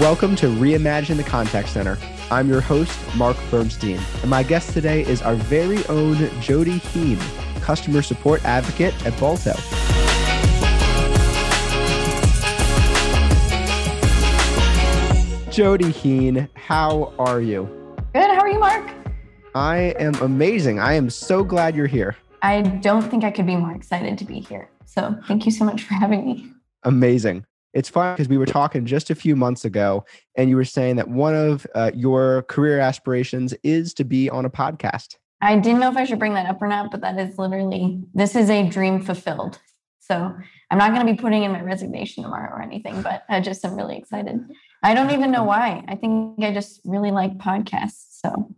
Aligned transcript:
Welcome 0.00 0.36
to 0.36 0.46
Reimagine 0.46 1.16
the 1.16 1.24
Contact 1.24 1.68
Center. 1.68 1.98
I'm 2.30 2.48
your 2.48 2.60
host, 2.60 2.96
Mark 3.16 3.36
Bernstein, 3.50 3.98
and 4.20 4.30
my 4.30 4.44
guest 4.44 4.72
today 4.72 5.00
is 5.00 5.22
our 5.22 5.34
very 5.34 5.84
own 5.86 6.30
Jody 6.40 6.78
Heen, 6.78 7.18
customer 7.62 8.00
support 8.02 8.44
advocate 8.44 8.94
at 9.04 9.18
Balto. 9.18 9.54
Jody 15.50 15.90
Heen, 15.90 16.48
how 16.54 17.12
are 17.18 17.40
you? 17.40 17.64
Good. 18.12 18.30
How 18.30 18.42
are 18.42 18.48
you, 18.48 18.60
Mark? 18.60 18.88
I 19.56 19.96
am 19.98 20.14
amazing. 20.22 20.78
I 20.78 20.92
am 20.92 21.10
so 21.10 21.42
glad 21.42 21.74
you're 21.74 21.88
here. 21.88 22.16
I 22.42 22.62
don't 22.62 23.02
think 23.02 23.24
I 23.24 23.32
could 23.32 23.46
be 23.46 23.56
more 23.56 23.74
excited 23.74 24.16
to 24.18 24.24
be 24.24 24.38
here. 24.38 24.70
So 24.84 25.18
thank 25.26 25.44
you 25.44 25.50
so 25.50 25.64
much 25.64 25.82
for 25.82 25.94
having 25.94 26.24
me. 26.24 26.52
Amazing. 26.84 27.44
It's 27.74 27.88
fun 27.88 28.14
because 28.14 28.28
we 28.28 28.38
were 28.38 28.46
talking 28.46 28.86
just 28.86 29.10
a 29.10 29.14
few 29.14 29.36
months 29.36 29.64
ago, 29.64 30.04
and 30.36 30.48
you 30.48 30.56
were 30.56 30.64
saying 30.64 30.96
that 30.96 31.08
one 31.08 31.34
of 31.34 31.66
uh, 31.74 31.90
your 31.94 32.42
career 32.42 32.78
aspirations 32.78 33.54
is 33.62 33.92
to 33.94 34.04
be 34.04 34.30
on 34.30 34.44
a 34.44 34.50
podcast. 34.50 35.16
I 35.40 35.56
didn't 35.56 35.80
know 35.80 35.90
if 35.90 35.96
I 35.96 36.04
should 36.04 36.18
bring 36.18 36.34
that 36.34 36.46
up 36.46 36.60
or 36.60 36.68
not, 36.68 36.90
but 36.90 37.00
that 37.02 37.18
is 37.18 37.38
literally, 37.38 38.02
this 38.14 38.34
is 38.34 38.50
a 38.50 38.68
dream 38.68 39.00
fulfilled. 39.00 39.60
So 40.00 40.34
I'm 40.70 40.78
not 40.78 40.92
going 40.92 41.06
to 41.06 41.12
be 41.12 41.18
putting 41.18 41.44
in 41.44 41.52
my 41.52 41.60
resignation 41.60 42.22
tomorrow 42.22 42.50
or 42.50 42.62
anything, 42.62 43.02
but 43.02 43.24
I 43.28 43.40
just 43.40 43.64
am 43.64 43.76
really 43.76 43.96
excited. 43.96 44.40
I 44.82 44.94
don't 44.94 45.10
even 45.10 45.30
know 45.30 45.44
why. 45.44 45.84
I 45.86 45.96
think 45.96 46.42
I 46.42 46.52
just 46.52 46.80
really 46.84 47.10
like 47.10 47.36
podcasts. 47.36 48.20
So 48.24 48.54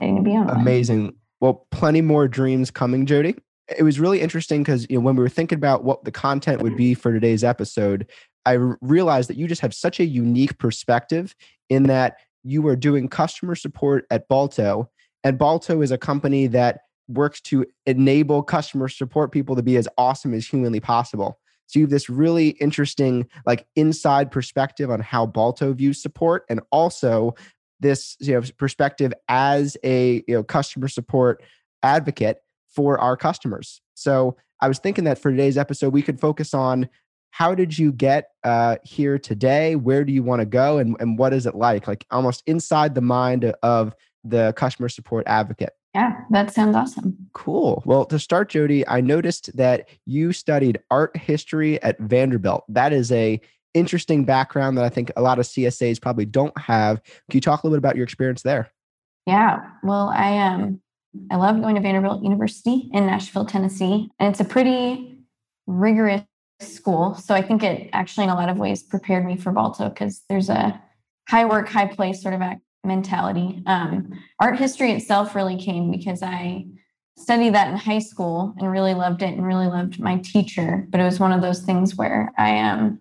I 0.00 0.06
need 0.06 0.16
to 0.16 0.22
be 0.22 0.36
on. 0.36 0.50
Amazing. 0.50 1.04
One. 1.04 1.14
Well, 1.40 1.66
plenty 1.70 2.00
more 2.00 2.26
dreams 2.26 2.70
coming, 2.70 3.06
Jody. 3.06 3.36
It 3.78 3.82
was 3.82 4.00
really 4.00 4.20
interesting 4.20 4.62
because 4.62 4.86
you 4.90 4.98
know, 4.98 5.04
when 5.04 5.14
we 5.14 5.22
were 5.22 5.28
thinking 5.28 5.56
about 5.56 5.84
what 5.84 6.04
the 6.04 6.10
content 6.10 6.62
would 6.62 6.76
be 6.76 6.94
for 6.94 7.12
today's 7.12 7.44
episode, 7.44 8.10
I 8.48 8.52
realized 8.80 9.28
that 9.28 9.36
you 9.36 9.46
just 9.46 9.60
have 9.60 9.74
such 9.74 10.00
a 10.00 10.06
unique 10.06 10.56
perspective 10.56 11.36
in 11.68 11.82
that 11.82 12.16
you 12.44 12.66
are 12.66 12.76
doing 12.76 13.06
customer 13.06 13.54
support 13.54 14.06
at 14.10 14.26
Balto, 14.26 14.88
and 15.22 15.36
Balto 15.36 15.82
is 15.82 15.90
a 15.90 15.98
company 15.98 16.46
that 16.46 16.80
works 17.08 17.42
to 17.42 17.66
enable 17.84 18.42
customer 18.42 18.88
support 18.88 19.32
people 19.32 19.54
to 19.54 19.62
be 19.62 19.76
as 19.76 19.86
awesome 19.98 20.32
as 20.32 20.46
humanly 20.46 20.80
possible. 20.80 21.38
So 21.66 21.78
you 21.78 21.84
have 21.84 21.90
this 21.90 22.08
really 22.08 22.50
interesting, 22.60 23.28
like 23.44 23.66
inside 23.76 24.30
perspective 24.30 24.90
on 24.90 25.00
how 25.00 25.26
Balto 25.26 25.74
views 25.74 26.00
support, 26.00 26.46
and 26.48 26.60
also 26.72 27.34
this 27.80 28.16
you 28.18 28.32
know 28.32 28.42
perspective 28.56 29.12
as 29.28 29.76
a 29.84 30.24
you 30.26 30.34
know 30.34 30.42
customer 30.42 30.88
support 30.88 31.42
advocate 31.82 32.38
for 32.70 32.98
our 32.98 33.14
customers. 33.14 33.82
So 33.92 34.38
I 34.62 34.68
was 34.68 34.78
thinking 34.78 35.04
that 35.04 35.18
for 35.18 35.30
today's 35.30 35.58
episode, 35.58 35.92
we 35.92 36.00
could 36.00 36.18
focus 36.18 36.54
on 36.54 36.88
how 37.30 37.54
did 37.54 37.78
you 37.78 37.92
get 37.92 38.30
uh, 38.44 38.76
here 38.82 39.18
today? 39.18 39.76
Where 39.76 40.04
do 40.04 40.12
you 40.12 40.22
want 40.22 40.40
to 40.40 40.46
go? 40.46 40.78
And, 40.78 40.96
and 41.00 41.18
what 41.18 41.32
is 41.32 41.46
it 41.46 41.54
like? 41.54 41.86
Like 41.86 42.06
almost 42.10 42.42
inside 42.46 42.94
the 42.94 43.00
mind 43.00 43.44
of 43.62 43.94
the 44.24 44.52
customer 44.56 44.88
support 44.88 45.26
advocate. 45.26 45.72
Yeah, 45.94 46.20
that 46.30 46.52
sounds 46.52 46.76
awesome. 46.76 47.16
Cool. 47.32 47.82
Well, 47.86 48.04
to 48.06 48.18
start, 48.18 48.50
Jody, 48.50 48.86
I 48.86 49.00
noticed 49.00 49.56
that 49.56 49.88
you 50.04 50.32
studied 50.32 50.78
art 50.90 51.16
history 51.16 51.82
at 51.82 51.98
Vanderbilt. 51.98 52.64
That 52.68 52.92
is 52.92 53.10
a 53.10 53.40
interesting 53.74 54.24
background 54.24 54.76
that 54.76 54.84
I 54.84 54.88
think 54.88 55.10
a 55.16 55.22
lot 55.22 55.38
of 55.38 55.46
CSAs 55.46 56.00
probably 56.00 56.26
don't 56.26 56.56
have. 56.58 57.02
Can 57.02 57.36
you 57.36 57.40
talk 57.40 57.62
a 57.62 57.66
little 57.66 57.76
bit 57.76 57.78
about 57.78 57.96
your 57.96 58.04
experience 58.04 58.42
there? 58.42 58.70
Yeah. 59.26 59.60
Well, 59.82 60.08
I 60.08 60.38
um 60.38 60.80
I 61.30 61.36
love 61.36 61.60
going 61.60 61.74
to 61.74 61.80
Vanderbilt 61.80 62.22
University 62.22 62.90
in 62.92 63.06
Nashville, 63.06 63.46
Tennessee, 63.46 64.10
and 64.18 64.30
it's 64.30 64.40
a 64.40 64.44
pretty 64.44 65.18
rigorous 65.66 66.22
school. 66.60 67.14
So 67.14 67.34
I 67.34 67.42
think 67.42 67.62
it 67.62 67.90
actually, 67.92 68.24
in 68.24 68.30
a 68.30 68.34
lot 68.34 68.48
of 68.48 68.58
ways, 68.58 68.82
prepared 68.82 69.24
me 69.24 69.36
for 69.36 69.52
Balto 69.52 69.88
because 69.88 70.22
there's 70.28 70.48
a 70.48 70.80
high 71.28 71.44
work, 71.44 71.68
high 71.68 71.86
play 71.86 72.12
sort 72.12 72.34
of 72.34 72.42
mentality. 72.84 73.62
Um, 73.66 74.12
art 74.40 74.58
history 74.58 74.92
itself 74.92 75.34
really 75.34 75.56
came 75.56 75.90
because 75.90 76.22
I 76.22 76.66
studied 77.16 77.54
that 77.54 77.68
in 77.68 77.76
high 77.76 77.98
school 77.98 78.54
and 78.58 78.70
really 78.70 78.94
loved 78.94 79.22
it 79.22 79.34
and 79.34 79.44
really 79.46 79.66
loved 79.66 80.00
my 80.00 80.18
teacher. 80.18 80.86
But 80.88 81.00
it 81.00 81.04
was 81.04 81.20
one 81.20 81.32
of 81.32 81.42
those 81.42 81.62
things 81.62 81.96
where 81.96 82.32
I 82.38 82.58
um, 82.60 83.00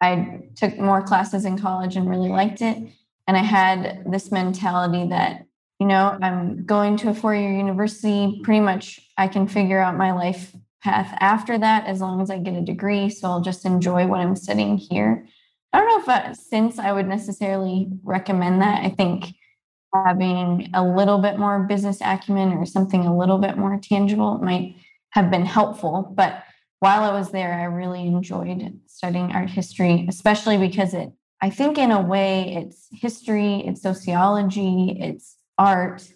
I 0.00 0.42
took 0.56 0.78
more 0.78 1.02
classes 1.02 1.44
in 1.44 1.58
college 1.58 1.96
and 1.96 2.08
really 2.08 2.28
liked 2.28 2.60
it. 2.60 2.76
And 3.26 3.36
I 3.36 3.42
had 3.42 4.04
this 4.10 4.30
mentality 4.30 5.08
that, 5.08 5.46
you 5.80 5.86
know, 5.86 6.16
I'm 6.22 6.64
going 6.64 6.96
to 6.98 7.10
a 7.10 7.14
four 7.14 7.34
year 7.34 7.52
university. 7.52 8.40
Pretty 8.42 8.60
much 8.60 9.00
I 9.16 9.28
can 9.28 9.48
figure 9.48 9.80
out 9.80 9.96
my 9.96 10.12
life 10.12 10.54
path 10.82 11.16
after 11.20 11.58
that 11.58 11.86
as 11.86 12.00
long 12.00 12.20
as 12.20 12.30
I 12.30 12.38
get 12.38 12.54
a 12.54 12.60
degree. 12.60 13.10
So 13.10 13.28
I'll 13.28 13.40
just 13.40 13.64
enjoy 13.64 14.06
what 14.06 14.20
I'm 14.20 14.36
studying 14.36 14.76
here. 14.76 15.26
I 15.72 15.78
don't 15.78 15.88
know 15.88 16.00
if 16.00 16.08
uh, 16.08 16.34
since 16.34 16.78
I 16.78 16.92
would 16.92 17.08
necessarily 17.08 17.88
recommend 18.02 18.62
that. 18.62 18.84
I 18.84 18.90
think 18.90 19.34
having 19.92 20.70
a 20.74 20.84
little 20.84 21.18
bit 21.18 21.38
more 21.38 21.60
business 21.60 21.98
acumen 22.00 22.52
or 22.52 22.66
something 22.66 23.04
a 23.04 23.16
little 23.16 23.38
bit 23.38 23.56
more 23.56 23.78
tangible 23.82 24.38
might 24.38 24.76
have 25.10 25.30
been 25.30 25.46
helpful. 25.46 26.12
But 26.14 26.42
while 26.80 27.02
I 27.02 27.18
was 27.18 27.30
there, 27.30 27.54
I 27.54 27.64
really 27.64 28.06
enjoyed 28.06 28.80
studying 28.86 29.32
art 29.32 29.50
history, 29.50 30.06
especially 30.08 30.58
because 30.58 30.94
it, 30.94 31.10
I 31.40 31.50
think, 31.50 31.78
in 31.78 31.90
a 31.90 32.00
way, 32.00 32.54
it's 32.56 32.88
history, 32.92 33.62
it's 33.66 33.82
sociology, 33.82 34.96
it's 35.00 35.36
art, 35.58 36.06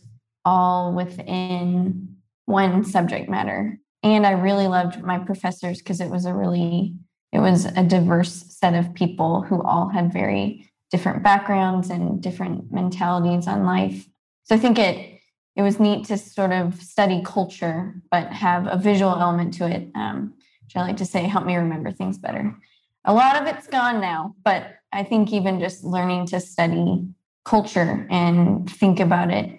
all 0.44 0.94
within 0.94 2.16
one 2.47 2.84
subject 2.84 3.28
matter 3.28 3.78
and 4.03 4.27
I 4.27 4.33
really 4.33 4.66
loved 4.66 5.03
my 5.03 5.19
professors 5.19 5.78
because 5.78 6.00
it 6.00 6.11
was 6.11 6.25
a 6.25 6.34
really 6.34 6.94
it 7.33 7.38
was 7.38 7.65
a 7.65 7.84
diverse 7.84 8.33
set 8.49 8.75
of 8.75 8.93
people 8.94 9.43
who 9.43 9.62
all 9.62 9.88
had 9.88 10.12
very 10.12 10.69
different 10.91 11.22
backgrounds 11.22 11.88
and 11.88 12.21
different 12.21 12.72
mentalities 12.72 13.47
on 13.47 13.65
life. 13.65 14.09
So 14.44 14.55
I 14.55 14.59
think 14.59 14.78
it 14.78 15.21
it 15.56 15.62
was 15.62 15.78
neat 15.78 16.06
to 16.06 16.16
sort 16.16 16.53
of 16.53 16.81
study 16.81 17.22
culture, 17.25 17.94
but 18.10 18.33
have 18.33 18.66
a 18.66 18.78
visual 18.78 19.12
element 19.12 19.55
to 19.55 19.69
it, 19.69 19.91
um, 19.94 20.34
which 20.65 20.77
I 20.77 20.81
like 20.81 20.97
to 20.99 21.05
say 21.05 21.25
help 21.25 21.44
me 21.44 21.56
remember 21.56 21.93
things 21.93 22.19
better. 22.19 22.56
A 23.05 23.12
lot 23.12 23.41
of 23.41 23.47
it's 23.47 23.66
gone 23.66 24.00
now, 24.00 24.34
but 24.44 24.75
I 24.93 25.03
think 25.03 25.33
even 25.33 25.60
just 25.60 25.84
learning 25.84 26.27
to 26.27 26.41
study 26.41 27.06
culture 27.44 28.06
and 28.10 28.71
think 28.71 29.00
about 29.00 29.31
it, 29.31 29.50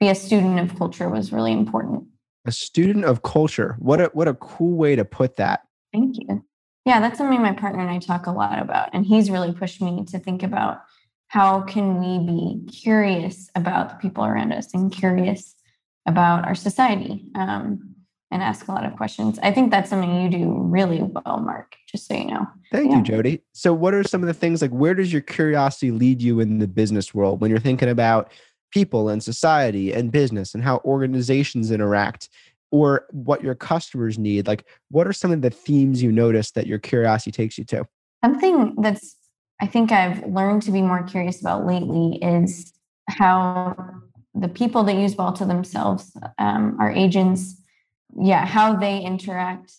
be 0.00 0.08
a 0.08 0.14
student 0.14 0.58
of 0.58 0.76
culture 0.76 1.08
was 1.08 1.32
really 1.32 1.52
important 1.52 2.04
a 2.48 2.52
student 2.52 3.04
of 3.04 3.22
culture. 3.22 3.76
What 3.78 4.00
a 4.00 4.10
what 4.14 4.26
a 4.26 4.34
cool 4.34 4.76
way 4.76 4.96
to 4.96 5.04
put 5.04 5.36
that. 5.36 5.60
Thank 5.92 6.16
you. 6.18 6.44
Yeah, 6.84 6.98
that's 6.98 7.18
something 7.18 7.40
my 7.42 7.52
partner 7.52 7.80
and 7.80 7.90
I 7.90 7.98
talk 7.98 8.26
a 8.26 8.32
lot 8.32 8.58
about, 8.58 8.88
and 8.94 9.04
he's 9.04 9.30
really 9.30 9.52
pushed 9.52 9.82
me 9.82 10.04
to 10.06 10.18
think 10.18 10.42
about 10.42 10.80
how 11.28 11.60
can 11.60 12.00
we 12.00 12.18
be 12.26 12.72
curious 12.72 13.50
about 13.54 13.90
the 13.90 13.96
people 13.96 14.24
around 14.24 14.52
us 14.52 14.72
and 14.72 14.90
curious 14.90 15.54
about 16.06 16.46
our 16.46 16.54
society 16.54 17.26
um, 17.34 17.94
and 18.30 18.42
ask 18.42 18.66
a 18.66 18.72
lot 18.72 18.86
of 18.86 18.96
questions. 18.96 19.38
I 19.42 19.52
think 19.52 19.70
that's 19.70 19.90
something 19.90 20.22
you 20.22 20.30
do 20.30 20.50
really 20.50 21.02
well, 21.02 21.40
Mark. 21.40 21.76
Just 21.86 22.06
so 22.06 22.14
you 22.14 22.28
know. 22.28 22.46
Thank 22.72 22.90
yeah. 22.90 22.96
you, 22.96 23.02
Jody. 23.02 23.42
So, 23.52 23.74
what 23.74 23.92
are 23.92 24.04
some 24.04 24.22
of 24.22 24.26
the 24.26 24.34
things 24.34 24.62
like? 24.62 24.70
Where 24.70 24.94
does 24.94 25.12
your 25.12 25.22
curiosity 25.22 25.90
lead 25.90 26.22
you 26.22 26.40
in 26.40 26.58
the 26.58 26.68
business 26.68 27.12
world 27.12 27.42
when 27.42 27.50
you're 27.50 27.60
thinking 27.60 27.90
about 27.90 28.32
people 28.70 29.08
and 29.08 29.22
society 29.22 29.92
and 29.92 30.12
business 30.12 30.54
and 30.54 30.62
how 30.62 30.80
organizations 30.84 31.70
interact 31.70 32.28
or 32.70 33.06
what 33.10 33.42
your 33.42 33.54
customers 33.54 34.18
need 34.18 34.46
like 34.46 34.66
what 34.90 35.06
are 35.06 35.12
some 35.12 35.32
of 35.32 35.40
the 35.40 35.50
themes 35.50 36.02
you 36.02 36.12
notice 36.12 36.50
that 36.50 36.66
your 36.66 36.78
curiosity 36.78 37.32
takes 37.32 37.56
you 37.56 37.64
to? 37.64 37.86
Something 38.24 38.74
that's 38.80 39.16
i 39.60 39.66
think 39.66 39.92
i've 39.92 40.24
learned 40.26 40.62
to 40.62 40.70
be 40.70 40.82
more 40.82 41.02
curious 41.02 41.40
about 41.40 41.66
lately 41.66 42.18
is 42.22 42.72
how 43.08 43.76
the 44.34 44.48
people 44.48 44.82
that 44.84 44.96
use 44.96 45.14
balto 45.14 45.46
themselves 45.46 46.16
um, 46.38 46.76
our 46.78 46.90
agents 46.90 47.60
yeah 48.20 48.44
how 48.44 48.76
they 48.76 49.00
interact 49.00 49.72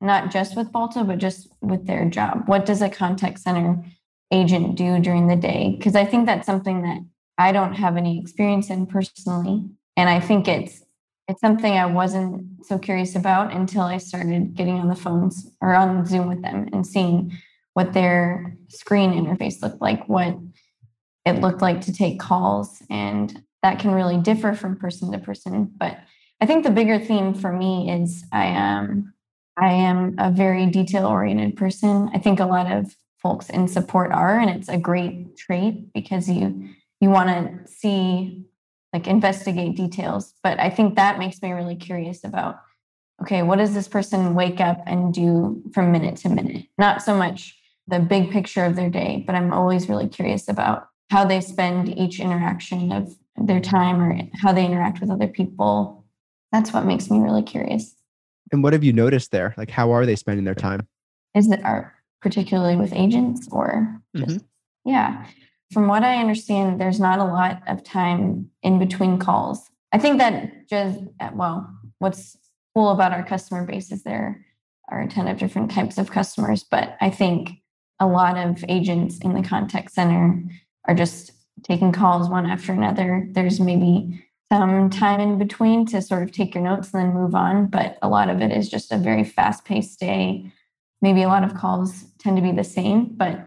not 0.00 0.30
just 0.30 0.56
with 0.56 0.70
balto 0.70 1.02
but 1.02 1.18
just 1.18 1.48
with 1.60 1.86
their 1.86 2.04
job. 2.08 2.42
What 2.46 2.66
does 2.66 2.82
a 2.82 2.90
contact 2.90 3.40
center 3.40 3.82
agent 4.30 4.76
do 4.76 5.00
during 5.00 5.26
the 5.28 5.36
day? 5.36 5.74
Because 5.76 5.96
i 5.96 6.04
think 6.04 6.26
that's 6.26 6.46
something 6.46 6.82
that 6.82 6.98
I 7.38 7.52
don't 7.52 7.74
have 7.74 7.96
any 7.96 8.20
experience 8.20 8.70
in 8.70 8.86
personally. 8.86 9.64
And 9.96 10.08
I 10.08 10.20
think 10.20 10.48
it's 10.48 10.82
it's 11.26 11.40
something 11.40 11.72
I 11.72 11.86
wasn't 11.86 12.66
so 12.66 12.78
curious 12.78 13.16
about 13.16 13.52
until 13.52 13.82
I 13.82 13.96
started 13.96 14.54
getting 14.54 14.78
on 14.78 14.88
the 14.88 14.94
phones 14.94 15.50
or 15.62 15.74
on 15.74 16.04
Zoom 16.04 16.28
with 16.28 16.42
them 16.42 16.68
and 16.72 16.86
seeing 16.86 17.32
what 17.72 17.94
their 17.94 18.56
screen 18.68 19.12
interface 19.12 19.62
looked 19.62 19.80
like, 19.80 20.06
what 20.06 20.36
it 21.24 21.40
looked 21.40 21.62
like 21.62 21.80
to 21.82 21.94
take 21.94 22.20
calls. 22.20 22.82
And 22.90 23.42
that 23.62 23.78
can 23.78 23.92
really 23.92 24.18
differ 24.18 24.52
from 24.52 24.76
person 24.76 25.12
to 25.12 25.18
person. 25.18 25.72
But 25.76 25.98
I 26.40 26.46
think 26.46 26.64
the 26.64 26.70
bigger 26.70 26.98
theme 26.98 27.32
for 27.32 27.52
me 27.52 27.90
is 27.90 28.24
I 28.32 28.46
am 28.46 29.14
I 29.56 29.72
am 29.72 30.16
a 30.18 30.30
very 30.30 30.66
detail 30.66 31.06
oriented 31.06 31.56
person. 31.56 32.10
I 32.12 32.18
think 32.18 32.40
a 32.40 32.44
lot 32.44 32.70
of 32.70 32.94
folks 33.22 33.48
in 33.48 33.68
support 33.68 34.12
are, 34.12 34.38
and 34.38 34.50
it's 34.50 34.68
a 34.68 34.76
great 34.76 35.36
trait 35.36 35.92
because 35.94 36.28
you 36.28 36.68
you 37.04 37.10
want 37.10 37.28
to 37.28 37.72
see 37.72 38.44
like 38.92 39.06
investigate 39.06 39.76
details 39.76 40.34
but 40.42 40.58
i 40.58 40.68
think 40.68 40.96
that 40.96 41.18
makes 41.18 41.40
me 41.42 41.52
really 41.52 41.76
curious 41.76 42.24
about 42.24 42.56
okay 43.22 43.42
what 43.42 43.56
does 43.56 43.74
this 43.74 43.88
person 43.88 44.34
wake 44.34 44.60
up 44.60 44.82
and 44.86 45.14
do 45.14 45.62
from 45.72 45.92
minute 45.92 46.16
to 46.16 46.28
minute 46.28 46.66
not 46.78 47.02
so 47.02 47.16
much 47.16 47.56
the 47.86 47.98
big 47.98 48.30
picture 48.30 48.64
of 48.64 48.76
their 48.76 48.90
day, 48.90 49.22
but 49.26 49.34
I'm 49.34 49.52
always 49.52 49.88
really 49.88 50.08
curious 50.08 50.48
about 50.48 50.88
how 51.10 51.24
they 51.24 51.40
spend 51.40 51.96
each 51.98 52.18
interaction 52.18 52.92
of 52.92 53.14
their 53.36 53.60
time 53.60 54.00
or 54.00 54.18
how 54.34 54.52
they 54.52 54.64
interact 54.64 55.00
with 55.00 55.10
other 55.10 55.28
people. 55.28 56.04
That's 56.52 56.72
what 56.72 56.86
makes 56.86 57.10
me 57.10 57.18
really 57.18 57.42
curious. 57.42 57.94
And 58.52 58.62
what 58.62 58.72
have 58.72 58.84
you 58.84 58.92
noticed 58.92 59.32
there? 59.32 59.54
Like, 59.56 59.70
how 59.70 59.90
are 59.90 60.06
they 60.06 60.16
spending 60.16 60.44
their 60.44 60.54
time? 60.54 60.86
Is 61.34 61.50
it 61.50 61.62
art, 61.64 61.92
particularly 62.22 62.76
with 62.76 62.92
agents 62.92 63.48
or 63.50 64.00
just, 64.16 64.36
mm-hmm. 64.38 64.90
yeah? 64.90 65.26
From 65.74 65.88
what 65.88 66.04
I 66.04 66.20
understand, 66.20 66.80
there's 66.80 67.00
not 67.00 67.18
a 67.18 67.24
lot 67.24 67.60
of 67.66 67.82
time 67.82 68.48
in 68.62 68.78
between 68.78 69.18
calls. 69.18 69.68
I 69.92 69.98
think 69.98 70.18
that 70.18 70.68
just, 70.68 71.00
well, 71.32 71.68
what's 71.98 72.36
cool 72.74 72.90
about 72.90 73.12
our 73.12 73.24
customer 73.24 73.66
base 73.66 73.90
is 73.90 74.04
there 74.04 74.46
are 74.88 75.00
a 75.00 75.08
ton 75.08 75.26
of 75.26 75.38
different 75.38 75.72
types 75.72 75.98
of 75.98 76.12
customers, 76.12 76.62
but 76.62 76.96
I 77.00 77.10
think 77.10 77.50
a 77.98 78.06
lot 78.06 78.38
of 78.38 78.64
agents 78.68 79.18
in 79.18 79.34
the 79.34 79.42
contact 79.42 79.90
center 79.90 80.44
are 80.84 80.94
just 80.94 81.32
taking 81.64 81.90
calls 81.90 82.28
one 82.28 82.46
after 82.46 82.72
another. 82.72 83.26
There's 83.32 83.58
maybe 83.58 84.24
some 84.52 84.90
time 84.90 85.18
in 85.18 85.38
between 85.38 85.86
to 85.86 86.00
sort 86.00 86.22
of 86.22 86.30
take 86.30 86.54
your 86.54 86.62
notes 86.62 86.94
and 86.94 87.02
then 87.02 87.14
move 87.14 87.34
on. 87.34 87.66
But 87.66 87.98
a 88.00 88.08
lot 88.08 88.30
of 88.30 88.40
it 88.40 88.52
is 88.52 88.68
just 88.68 88.92
a 88.92 88.96
very 88.96 89.24
fast 89.24 89.64
paced 89.64 89.98
day. 89.98 90.52
Maybe 91.02 91.22
a 91.22 91.28
lot 91.28 91.42
of 91.42 91.54
calls 91.54 92.04
tend 92.18 92.36
to 92.36 92.42
be 92.42 92.52
the 92.52 92.62
same, 92.62 93.06
but 93.16 93.44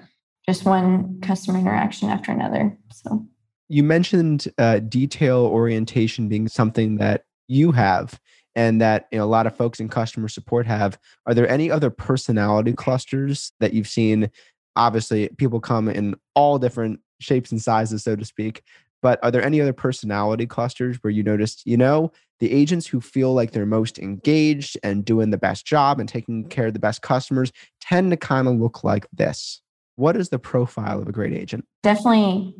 just 0.47 0.65
one 0.65 1.19
customer 1.21 1.59
interaction 1.59 2.09
after 2.09 2.31
another. 2.31 2.77
So 2.91 3.25
you 3.69 3.83
mentioned 3.83 4.47
uh, 4.57 4.79
detail 4.79 5.39
orientation 5.39 6.29
being 6.29 6.47
something 6.47 6.97
that 6.97 7.25
you 7.47 7.71
have 7.71 8.19
and 8.55 8.81
that 8.81 9.07
you 9.11 9.19
know, 9.19 9.25
a 9.25 9.27
lot 9.27 9.45
of 9.45 9.55
folks 9.55 9.79
in 9.79 9.89
customer 9.89 10.27
support 10.27 10.65
have. 10.65 10.97
Are 11.25 11.33
there 11.33 11.47
any 11.47 11.69
other 11.69 11.89
personality 11.89 12.73
clusters 12.73 13.51
that 13.59 13.73
you've 13.73 13.87
seen? 13.87 14.31
Obviously, 14.75 15.29
people 15.37 15.59
come 15.59 15.89
in 15.89 16.15
all 16.33 16.57
different 16.57 17.01
shapes 17.19 17.51
and 17.51 17.61
sizes, 17.61 18.03
so 18.03 18.15
to 18.15 18.25
speak. 18.25 18.63
But 19.01 19.19
are 19.23 19.31
there 19.31 19.43
any 19.43 19.61
other 19.61 19.73
personality 19.73 20.47
clusters 20.47 20.97
where 21.01 21.11
you 21.11 21.23
noticed, 21.23 21.63
you 21.65 21.77
know, 21.77 22.11
the 22.39 22.51
agents 22.51 22.87
who 22.87 23.01
feel 23.01 23.33
like 23.33 23.51
they're 23.51 23.65
most 23.65 23.99
engaged 23.99 24.77
and 24.81 25.05
doing 25.05 25.29
the 25.29 25.37
best 25.37 25.65
job 25.65 25.99
and 25.99 26.07
taking 26.09 26.47
care 26.47 26.67
of 26.67 26.73
the 26.73 26.79
best 26.79 27.01
customers 27.01 27.51
tend 27.79 28.11
to 28.11 28.17
kind 28.17 28.47
of 28.47 28.55
look 28.55 28.83
like 28.83 29.07
this? 29.13 29.61
What 29.97 30.15
is 30.15 30.29
the 30.29 30.39
profile 30.39 31.01
of 31.01 31.07
a 31.07 31.11
great 31.11 31.33
agent? 31.33 31.65
Definitely 31.83 32.55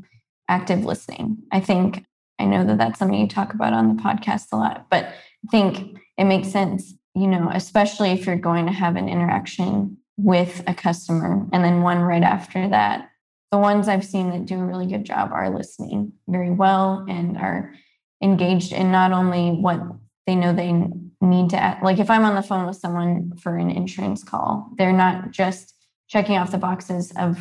active 0.50 0.84
listening. 0.84 1.38
I 1.52 1.62
think 1.62 2.04
I 2.40 2.46
know 2.46 2.66
that 2.66 2.78
that's 2.78 3.00
something 3.00 3.20
you 3.20 3.28
talk 3.28 3.54
about 3.54 3.74
on 3.74 3.96
the 3.96 4.04
podcast 4.04 4.48
a 4.52 4.58
lot, 4.58 4.88
but 4.92 5.06
I 5.06 5.50
think 5.50 5.98
it 6.18 6.26
makes 6.26 6.50
sense, 6.50 6.94
you 7.16 7.28
know, 7.28 7.50
especially 7.54 8.12
if 8.12 8.26
you're 8.26 8.36
going 8.36 8.66
to 8.66 8.72
have 8.72 8.96
an 8.96 9.08
interaction 9.10 9.98
with 10.18 10.64
a 10.68 10.74
customer 10.74 11.48
and 11.54 11.64
then 11.64 11.82
one 11.82 12.00
right 12.02 12.24
after 12.24 12.68
that 12.70 13.10
the 13.52 13.58
ones 13.58 13.88
I've 13.88 14.06
seen 14.06 14.32
that 14.32 14.46
do 14.46 14.60
a 14.60 14.66
really 14.66 14.88
good 14.88 15.06
job 15.06 15.32
are 15.32 15.56
listening 15.56 16.14
very 16.28 16.52
well 16.52 17.06
and 17.08 17.38
are 17.38 17.74
engaged 18.22 18.74
in 18.74 18.92
not 18.92 19.12
only 19.12 19.52
what 19.52 19.80
they 20.26 20.36
know 20.36 20.54
they 20.54 20.74
need 21.22 21.50
to 21.52 21.58
add. 21.58 21.82
like 21.82 22.00
if 22.00 22.10
I'm 22.10 22.26
on 22.26 22.36
the 22.36 22.42
phone 22.42 22.68
with 22.68 22.78
someone 22.78 23.38
for 23.38 23.56
an 23.56 23.72
insurance 23.72 24.24
call, 24.24 24.70
they're 24.78 24.92
not 24.92 25.32
just 25.32 25.74
checking 26.08 26.38
off 26.38 26.52
the 26.52 26.58
boxes 26.58 27.12
of 27.18 27.38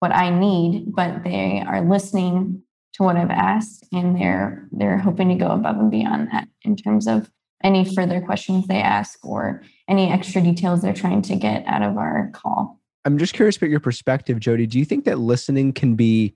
what 0.00 0.12
I 0.12 0.30
need, 0.30 0.94
but 0.94 1.24
they 1.24 1.62
are 1.66 1.82
listening 1.82 2.62
to 2.94 3.02
what 3.02 3.16
I've 3.16 3.30
asked 3.30 3.86
and 3.92 4.16
they're 4.16 4.68
they're 4.72 4.98
hoping 4.98 5.28
to 5.28 5.34
go 5.34 5.48
above 5.48 5.76
and 5.76 5.90
beyond 5.90 6.28
that 6.32 6.48
in 6.62 6.76
terms 6.76 7.06
of 7.06 7.30
any 7.62 7.84
further 7.84 8.20
questions 8.20 8.66
they 8.66 8.80
ask 8.80 9.24
or 9.24 9.62
any 9.86 10.10
extra 10.10 10.40
details 10.40 10.82
they're 10.82 10.94
trying 10.94 11.22
to 11.22 11.36
get 11.36 11.64
out 11.66 11.82
of 11.82 11.98
our 11.98 12.30
call. 12.32 12.80
I'm 13.04 13.18
just 13.18 13.34
curious 13.34 13.56
about 13.56 13.70
your 13.70 13.80
perspective, 13.80 14.40
Jody. 14.40 14.66
Do 14.66 14.78
you 14.78 14.84
think 14.84 15.04
that 15.04 15.18
listening 15.18 15.72
can 15.72 15.94
be 15.94 16.34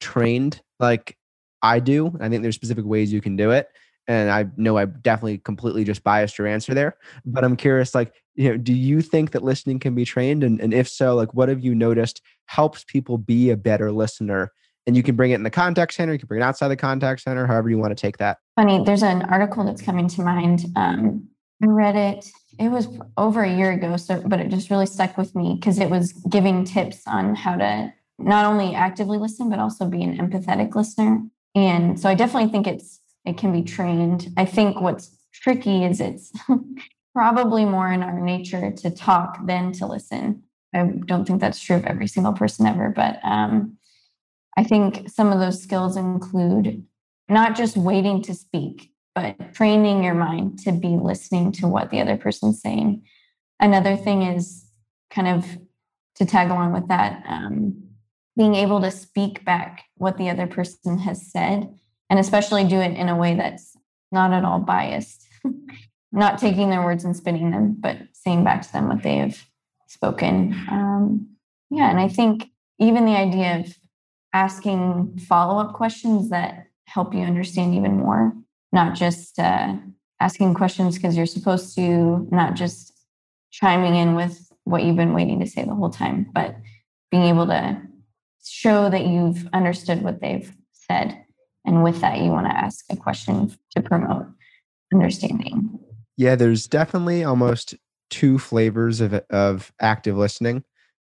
trained 0.00 0.62
like 0.78 1.16
I 1.62 1.80
do? 1.80 2.16
I 2.20 2.28
think 2.28 2.42
there's 2.42 2.54
specific 2.54 2.84
ways 2.84 3.12
you 3.12 3.20
can 3.20 3.36
do 3.36 3.50
it. 3.50 3.68
And 4.08 4.30
I 4.30 4.46
know 4.56 4.76
I 4.76 4.86
definitely 4.86 5.38
completely 5.38 5.84
just 5.84 6.02
biased 6.02 6.38
your 6.38 6.46
answer 6.46 6.74
there. 6.74 6.96
But 7.24 7.44
I'm 7.44 7.56
curious, 7.56 7.94
like, 7.94 8.12
you 8.34 8.50
know, 8.50 8.56
do 8.56 8.72
you 8.72 9.02
think 9.02 9.32
that 9.32 9.44
listening 9.44 9.78
can 9.78 9.94
be 9.94 10.04
trained? 10.04 10.42
And, 10.42 10.60
and 10.60 10.74
if 10.74 10.88
so, 10.88 11.14
like, 11.14 11.32
what 11.34 11.48
have 11.48 11.60
you 11.60 11.74
noticed 11.74 12.22
helps 12.46 12.84
people 12.84 13.18
be 13.18 13.50
a 13.50 13.56
better 13.56 13.92
listener? 13.92 14.52
And 14.86 14.96
you 14.96 15.02
can 15.02 15.14
bring 15.14 15.30
it 15.30 15.36
in 15.36 15.42
the 15.42 15.50
contact 15.50 15.94
center, 15.94 16.12
you 16.12 16.18
can 16.18 16.26
bring 16.26 16.40
it 16.40 16.44
outside 16.44 16.68
the 16.68 16.76
contact 16.76 17.20
center, 17.20 17.46
however 17.46 17.68
you 17.68 17.78
want 17.78 17.96
to 17.96 18.00
take 18.00 18.16
that. 18.16 18.38
Funny, 18.56 18.82
there's 18.82 19.02
an 19.02 19.22
article 19.22 19.64
that's 19.64 19.82
coming 19.82 20.08
to 20.08 20.22
mind. 20.22 20.64
Um, 20.74 21.28
I 21.62 21.66
read 21.66 21.94
it 21.94 22.30
it 22.60 22.68
was 22.70 22.88
over 23.16 23.42
a 23.42 23.56
year 23.56 23.72
ago 23.72 23.96
so 23.96 24.22
but 24.26 24.40
it 24.40 24.48
just 24.48 24.70
really 24.70 24.86
stuck 24.86 25.16
with 25.16 25.34
me 25.34 25.54
because 25.54 25.78
it 25.78 25.90
was 25.90 26.12
giving 26.28 26.64
tips 26.64 27.02
on 27.06 27.34
how 27.34 27.56
to 27.56 27.92
not 28.18 28.44
only 28.44 28.74
actively 28.74 29.18
listen 29.18 29.48
but 29.48 29.58
also 29.58 29.86
be 29.86 30.02
an 30.02 30.16
empathetic 30.18 30.74
listener 30.74 31.22
and 31.54 31.98
so 31.98 32.08
i 32.08 32.14
definitely 32.14 32.50
think 32.50 32.66
it's 32.66 33.00
it 33.24 33.36
can 33.36 33.52
be 33.52 33.62
trained. 33.62 34.28
I 34.36 34.44
think 34.44 34.80
what's 34.80 35.16
tricky 35.32 35.84
is 35.84 36.00
it's 36.00 36.32
probably 37.14 37.64
more 37.64 37.92
in 37.92 38.02
our 38.02 38.20
nature 38.20 38.70
to 38.70 38.90
talk 38.90 39.46
than 39.46 39.72
to 39.72 39.86
listen. 39.86 40.42
I 40.74 40.84
don't 40.84 41.26
think 41.26 41.40
that's 41.40 41.60
true 41.60 41.76
of 41.76 41.84
every 41.84 42.06
single 42.06 42.32
person 42.32 42.64
ever 42.64 42.90
but 42.90 43.18
um, 43.24 43.76
i 44.56 44.62
think 44.62 45.10
some 45.10 45.32
of 45.32 45.40
those 45.40 45.60
skills 45.60 45.96
include 45.96 46.86
not 47.28 47.56
just 47.56 47.76
waiting 47.76 48.22
to 48.22 48.34
speak 48.34 48.90
but 49.14 49.54
training 49.54 50.04
your 50.04 50.14
mind 50.14 50.58
to 50.60 50.72
be 50.72 50.88
listening 50.88 51.52
to 51.52 51.66
what 51.66 51.90
the 51.90 52.00
other 52.00 52.16
person's 52.16 52.60
saying. 52.60 53.02
Another 53.58 53.96
thing 53.96 54.22
is 54.22 54.66
kind 55.10 55.28
of 55.28 55.46
to 56.16 56.26
tag 56.26 56.50
along 56.50 56.72
with 56.72 56.88
that, 56.88 57.22
um, 57.26 57.82
being 58.36 58.54
able 58.54 58.80
to 58.80 58.90
speak 58.90 59.44
back 59.44 59.84
what 59.96 60.16
the 60.16 60.30
other 60.30 60.46
person 60.46 60.98
has 60.98 61.30
said, 61.30 61.68
and 62.10 62.18
especially 62.18 62.64
do 62.64 62.80
it 62.80 62.96
in 62.96 63.08
a 63.08 63.16
way 63.16 63.34
that's 63.34 63.76
not 64.12 64.32
at 64.32 64.44
all 64.44 64.58
biased, 64.58 65.26
not 66.12 66.38
taking 66.38 66.68
their 66.68 66.84
words 66.84 67.04
and 67.04 67.16
spinning 67.16 67.50
them, 67.50 67.76
but 67.78 67.96
saying 68.12 68.44
back 68.44 68.62
to 68.62 68.72
them 68.72 68.88
what 68.88 69.02
they 69.02 69.16
have 69.16 69.42
spoken. 69.86 70.52
Um, 70.70 71.28
yeah, 71.70 71.88
and 71.88 71.98
I 71.98 72.08
think 72.08 72.50
even 72.78 73.06
the 73.06 73.16
idea 73.16 73.60
of 73.60 73.74
asking 74.34 75.18
follow 75.26 75.60
up 75.60 75.74
questions 75.74 76.28
that 76.30 76.66
help 76.84 77.14
you 77.14 77.20
understand 77.20 77.74
even 77.74 77.96
more 77.96 78.34
not 78.72 78.94
just 78.94 79.38
uh, 79.38 79.74
asking 80.20 80.54
questions 80.54 80.96
because 80.96 81.16
you're 81.16 81.26
supposed 81.26 81.74
to, 81.76 82.26
not 82.30 82.54
just 82.54 82.92
chiming 83.50 83.96
in 83.96 84.14
with 84.14 84.50
what 84.64 84.84
you've 84.84 84.96
been 84.96 85.14
waiting 85.14 85.40
to 85.40 85.46
say 85.46 85.64
the 85.64 85.74
whole 85.74 85.90
time, 85.90 86.26
but 86.32 86.56
being 87.10 87.24
able 87.24 87.46
to 87.46 87.80
show 88.44 88.88
that 88.88 89.06
you've 89.06 89.48
understood 89.52 90.02
what 90.02 90.20
they've 90.20 90.52
said. 90.72 91.24
And 91.64 91.82
with 91.82 92.00
that, 92.00 92.18
you 92.18 92.30
want 92.30 92.46
to 92.46 92.56
ask 92.56 92.84
a 92.90 92.96
question 92.96 93.54
to 93.72 93.82
promote 93.82 94.26
understanding. 94.92 95.78
Yeah, 96.16 96.34
there's 96.34 96.66
definitely 96.66 97.24
almost 97.24 97.74
two 98.10 98.38
flavors 98.38 99.00
of, 99.00 99.14
of 99.30 99.72
active 99.80 100.16
listening. 100.16 100.64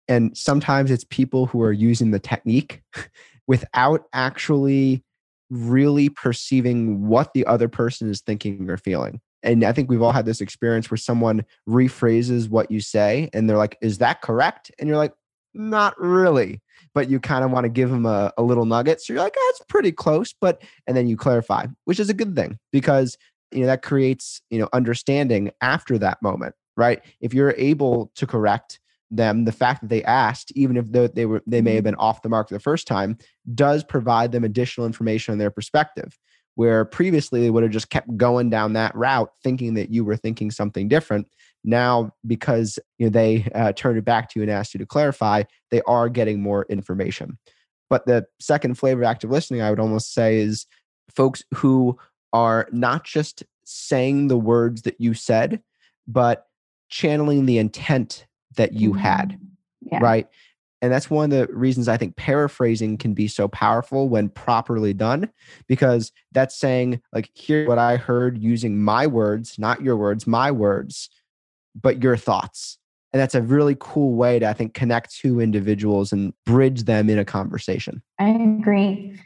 And 0.08 0.36
sometimes 0.36 0.90
it's 0.90 1.04
people 1.04 1.46
who 1.46 1.62
are 1.62 1.72
using 1.72 2.10
the 2.10 2.18
technique 2.18 2.82
without 3.46 4.04
actually 4.12 5.04
really 5.50 6.08
perceiving 6.08 7.06
what 7.06 7.32
the 7.34 7.46
other 7.46 7.68
person 7.68 8.10
is 8.10 8.20
thinking 8.20 8.68
or 8.68 8.76
feeling. 8.76 9.20
And 9.42 9.62
I 9.64 9.72
think 9.72 9.88
we've 9.88 10.02
all 10.02 10.12
had 10.12 10.26
this 10.26 10.40
experience 10.40 10.90
where 10.90 10.98
someone 10.98 11.44
rephrases 11.68 12.48
what 12.48 12.70
you 12.70 12.80
say 12.80 13.30
and 13.32 13.48
they're 13.48 13.56
like, 13.56 13.78
Is 13.80 13.98
that 13.98 14.22
correct? 14.22 14.72
And 14.78 14.88
you're 14.88 14.98
like, 14.98 15.12
Not 15.56 15.98
really. 16.00 16.60
But 16.94 17.08
you 17.08 17.20
kind 17.20 17.44
of 17.44 17.50
want 17.50 17.64
to 17.64 17.68
give 17.68 17.90
them 17.90 18.06
a, 18.06 18.32
a 18.38 18.42
little 18.42 18.64
nugget. 18.64 19.00
So 19.00 19.12
you're 19.12 19.22
like, 19.22 19.34
That's 19.34 19.62
pretty 19.68 19.92
close. 19.92 20.34
But, 20.38 20.62
and 20.86 20.96
then 20.96 21.08
you 21.08 21.16
clarify, 21.16 21.66
which 21.84 22.00
is 22.00 22.10
a 22.10 22.14
good 22.14 22.34
thing 22.34 22.58
because, 22.72 23.16
you 23.52 23.60
know, 23.60 23.66
that 23.66 23.82
creates, 23.82 24.40
you 24.50 24.58
know, 24.58 24.68
understanding 24.72 25.50
after 25.60 25.98
that 25.98 26.22
moment, 26.22 26.54
right? 26.76 27.02
If 27.20 27.34
you're 27.34 27.54
able 27.56 28.12
to 28.16 28.26
correct, 28.26 28.80
them 29.10 29.44
the 29.44 29.52
fact 29.52 29.80
that 29.80 29.88
they 29.88 30.02
asked 30.02 30.50
even 30.56 30.76
if 30.76 30.90
they 31.14 31.26
were 31.26 31.42
they 31.46 31.62
may 31.62 31.74
have 31.74 31.82
mm-hmm. 31.82 31.90
been 31.90 31.94
off 31.94 32.22
the 32.22 32.28
mark 32.28 32.48
the 32.48 32.58
first 32.58 32.88
time 32.88 33.16
does 33.54 33.84
provide 33.84 34.32
them 34.32 34.42
additional 34.42 34.84
information 34.84 35.30
on 35.30 35.38
their 35.38 35.50
perspective 35.50 36.18
where 36.56 36.84
previously 36.84 37.40
they 37.40 37.50
would 37.50 37.62
have 37.62 37.72
just 37.72 37.90
kept 37.90 38.16
going 38.16 38.50
down 38.50 38.72
that 38.72 38.94
route 38.96 39.30
thinking 39.44 39.74
that 39.74 39.90
you 39.90 40.04
were 40.04 40.16
thinking 40.16 40.50
something 40.50 40.88
different 40.88 41.28
now 41.66 42.12
because 42.26 42.78
you 42.98 43.06
know 43.06 43.10
they 43.10 43.46
uh, 43.54 43.72
turned 43.72 43.98
it 43.98 44.04
back 44.04 44.28
to 44.30 44.38
you 44.38 44.42
and 44.42 44.50
asked 44.50 44.72
you 44.72 44.78
to 44.78 44.86
clarify 44.86 45.42
they 45.70 45.82
are 45.82 46.08
getting 46.08 46.40
more 46.40 46.64
information 46.68 47.38
but 47.90 48.06
the 48.06 48.24
second 48.40 48.76
flavor 48.76 49.02
of 49.02 49.06
active 49.06 49.30
listening 49.30 49.60
i 49.60 49.68
would 49.68 49.80
almost 49.80 50.14
say 50.14 50.38
is 50.38 50.66
folks 51.10 51.42
who 51.54 51.98
are 52.32 52.68
not 52.72 53.04
just 53.04 53.42
saying 53.64 54.28
the 54.28 54.38
words 54.38 54.82
that 54.82 55.00
you 55.00 55.12
said 55.12 55.60
but 56.06 56.46
channeling 56.88 57.46
the 57.46 57.58
intent 57.58 58.26
that 58.56 58.72
you 58.72 58.92
had. 58.92 59.30
Mm-hmm. 59.30 59.44
Yeah. 59.92 59.98
Right. 60.02 60.28
And 60.82 60.92
that's 60.92 61.08
one 61.08 61.32
of 61.32 61.48
the 61.48 61.54
reasons 61.54 61.88
I 61.88 61.96
think 61.96 62.16
paraphrasing 62.16 62.98
can 62.98 63.14
be 63.14 63.28
so 63.28 63.48
powerful 63.48 64.08
when 64.08 64.28
properly 64.28 64.92
done, 64.92 65.30
because 65.68 66.12
that's 66.32 66.58
saying, 66.58 67.00
like, 67.12 67.30
here's 67.34 67.66
what 67.66 67.78
I 67.78 67.96
heard 67.96 68.38
using 68.38 68.82
my 68.82 69.06
words, 69.06 69.58
not 69.58 69.80
your 69.80 69.96
words, 69.96 70.26
my 70.26 70.50
words, 70.50 71.08
but 71.80 72.02
your 72.02 72.16
thoughts. 72.16 72.78
And 73.12 73.20
that's 73.20 73.34
a 73.34 73.42
really 73.42 73.76
cool 73.78 74.14
way 74.14 74.38
to, 74.38 74.48
I 74.48 74.52
think, 74.52 74.74
connect 74.74 75.16
two 75.16 75.40
individuals 75.40 76.12
and 76.12 76.34
bridge 76.44 76.84
them 76.84 77.08
in 77.08 77.18
a 77.18 77.24
conversation. 77.24 78.02
I 78.18 78.30
agree. 78.30 79.18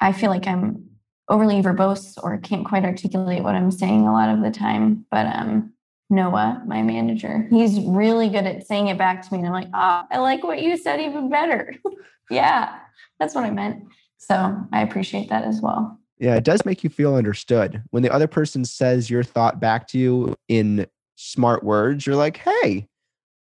I 0.00 0.12
feel 0.12 0.30
like 0.30 0.46
I'm 0.46 0.88
overly 1.28 1.62
verbose 1.62 2.18
or 2.22 2.38
can't 2.38 2.66
quite 2.66 2.84
articulate 2.84 3.42
what 3.42 3.54
I'm 3.54 3.70
saying 3.70 4.06
a 4.06 4.12
lot 4.12 4.28
of 4.28 4.42
the 4.42 4.50
time. 4.50 5.06
But 5.10 5.26
um, 5.26 5.72
Noah, 6.10 6.62
my 6.66 6.82
manager, 6.82 7.46
he's 7.50 7.80
really 7.80 8.28
good 8.28 8.46
at 8.46 8.66
saying 8.66 8.88
it 8.88 8.98
back 8.98 9.22
to 9.22 9.32
me. 9.32 9.38
And 9.38 9.48
I'm 9.48 9.52
like, 9.52 9.68
oh, 9.74 10.02
I 10.10 10.18
like 10.18 10.42
what 10.42 10.62
you 10.62 10.76
said 10.76 11.00
even 11.00 11.28
better. 11.28 11.74
yeah, 12.30 12.78
that's 13.18 13.34
what 13.34 13.44
I 13.44 13.50
meant. 13.50 13.84
So 14.18 14.56
I 14.72 14.82
appreciate 14.82 15.28
that 15.28 15.44
as 15.44 15.60
well. 15.60 15.98
Yeah, 16.18 16.34
it 16.34 16.44
does 16.44 16.64
make 16.64 16.82
you 16.82 16.90
feel 16.90 17.14
understood. 17.14 17.82
When 17.90 18.02
the 18.02 18.12
other 18.12 18.26
person 18.26 18.64
says 18.64 19.08
your 19.08 19.22
thought 19.22 19.60
back 19.60 19.86
to 19.88 19.98
you 19.98 20.34
in 20.48 20.86
smart 21.18 21.64
words, 21.64 22.06
you're 22.06 22.16
like, 22.16 22.36
hey, 22.38 22.86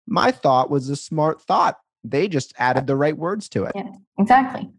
my 0.06 0.32
thought 0.32 0.70
was 0.70 0.90
a 0.90 0.96
smart 0.96 1.42
thought. 1.42 1.78
They 2.04 2.28
just 2.28 2.54
added 2.58 2.86
the 2.86 2.96
right 2.96 3.18
words 3.18 3.48
to 3.50 3.64
it. 3.64 3.72
Yeah, 3.76 3.92
exactly. 4.20 4.70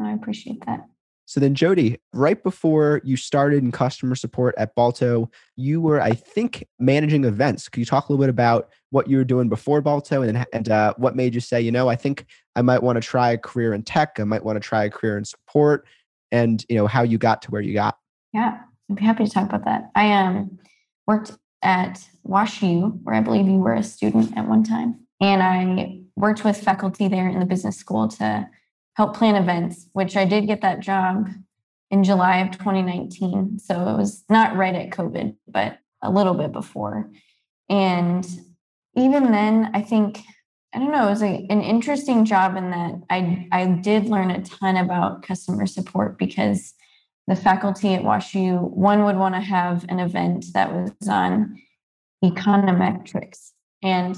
I 0.00 0.12
appreciate 0.12 0.64
that. 0.66 0.86
So 1.28 1.40
then, 1.40 1.56
Jody, 1.56 1.98
right 2.12 2.40
before 2.40 3.00
you 3.02 3.16
started 3.16 3.64
in 3.64 3.72
customer 3.72 4.14
support 4.14 4.54
at 4.58 4.76
Balto, 4.76 5.28
you 5.56 5.80
were, 5.80 6.00
I 6.00 6.12
think, 6.12 6.64
managing 6.78 7.24
events. 7.24 7.68
Could 7.68 7.80
you 7.80 7.86
talk 7.86 8.08
a 8.08 8.12
little 8.12 8.22
bit 8.22 8.30
about 8.30 8.68
what 8.90 9.10
you 9.10 9.16
were 9.16 9.24
doing 9.24 9.48
before 9.48 9.80
Balto 9.80 10.22
and, 10.22 10.46
and 10.52 10.68
uh, 10.68 10.94
what 10.98 11.16
made 11.16 11.34
you 11.34 11.40
say, 11.40 11.60
you 11.60 11.72
know, 11.72 11.88
I 11.88 11.96
think 11.96 12.26
I 12.54 12.62
might 12.62 12.80
want 12.80 12.94
to 12.96 13.00
try 13.00 13.32
a 13.32 13.38
career 13.38 13.74
in 13.74 13.82
tech. 13.82 14.20
I 14.20 14.24
might 14.24 14.44
want 14.44 14.54
to 14.54 14.60
try 14.60 14.84
a 14.84 14.90
career 14.90 15.18
in 15.18 15.24
support 15.24 15.84
and, 16.30 16.64
you 16.68 16.76
know, 16.76 16.86
how 16.86 17.02
you 17.02 17.18
got 17.18 17.42
to 17.42 17.50
where 17.50 17.62
you 17.62 17.74
got. 17.74 17.98
Yeah, 18.32 18.60
I'd 18.88 18.96
be 18.96 19.04
happy 19.04 19.24
to 19.24 19.30
talk 19.30 19.48
about 19.48 19.64
that. 19.64 19.90
I 19.96 20.12
um, 20.12 20.60
worked 21.08 21.32
at 21.66 22.08
WashU, 22.26 23.02
where 23.02 23.16
I 23.16 23.20
believe 23.20 23.48
you 23.48 23.58
were 23.58 23.74
a 23.74 23.82
student 23.82 24.36
at 24.38 24.48
one 24.48 24.62
time. 24.62 25.00
And 25.20 25.42
I 25.42 26.00
worked 26.14 26.44
with 26.44 26.56
faculty 26.56 27.08
there 27.08 27.28
in 27.28 27.40
the 27.40 27.44
business 27.44 27.76
school 27.76 28.08
to 28.08 28.48
help 28.94 29.16
plan 29.16 29.34
events, 29.34 29.88
which 29.92 30.16
I 30.16 30.24
did 30.24 30.46
get 30.46 30.62
that 30.62 30.80
job 30.80 31.28
in 31.90 32.04
July 32.04 32.38
of 32.38 32.52
2019. 32.52 33.58
So 33.58 33.74
it 33.88 33.96
was 33.96 34.24
not 34.30 34.56
right 34.56 34.74
at 34.74 34.90
COVID, 34.90 35.36
but 35.48 35.78
a 36.02 36.10
little 36.10 36.34
bit 36.34 36.52
before. 36.52 37.10
And 37.68 38.26
even 38.96 39.32
then, 39.32 39.70
I 39.74 39.82
think, 39.82 40.20
I 40.72 40.78
don't 40.78 40.92
know, 40.92 41.08
it 41.08 41.10
was 41.10 41.22
a, 41.22 41.46
an 41.50 41.62
interesting 41.62 42.24
job 42.24 42.56
in 42.56 42.70
that 42.70 42.94
I, 43.10 43.48
I 43.50 43.66
did 43.66 44.06
learn 44.06 44.30
a 44.30 44.42
ton 44.42 44.76
about 44.76 45.22
customer 45.22 45.66
support 45.66 46.16
because 46.16 46.74
the 47.26 47.36
faculty 47.36 47.94
at 47.94 48.02
WashU, 48.02 48.70
one 48.70 49.04
would 49.04 49.16
want 49.16 49.34
to 49.34 49.40
have 49.40 49.84
an 49.88 49.98
event 49.98 50.46
that 50.54 50.72
was 50.72 50.92
on 51.08 51.60
econometrics 52.24 53.50
and 53.82 54.16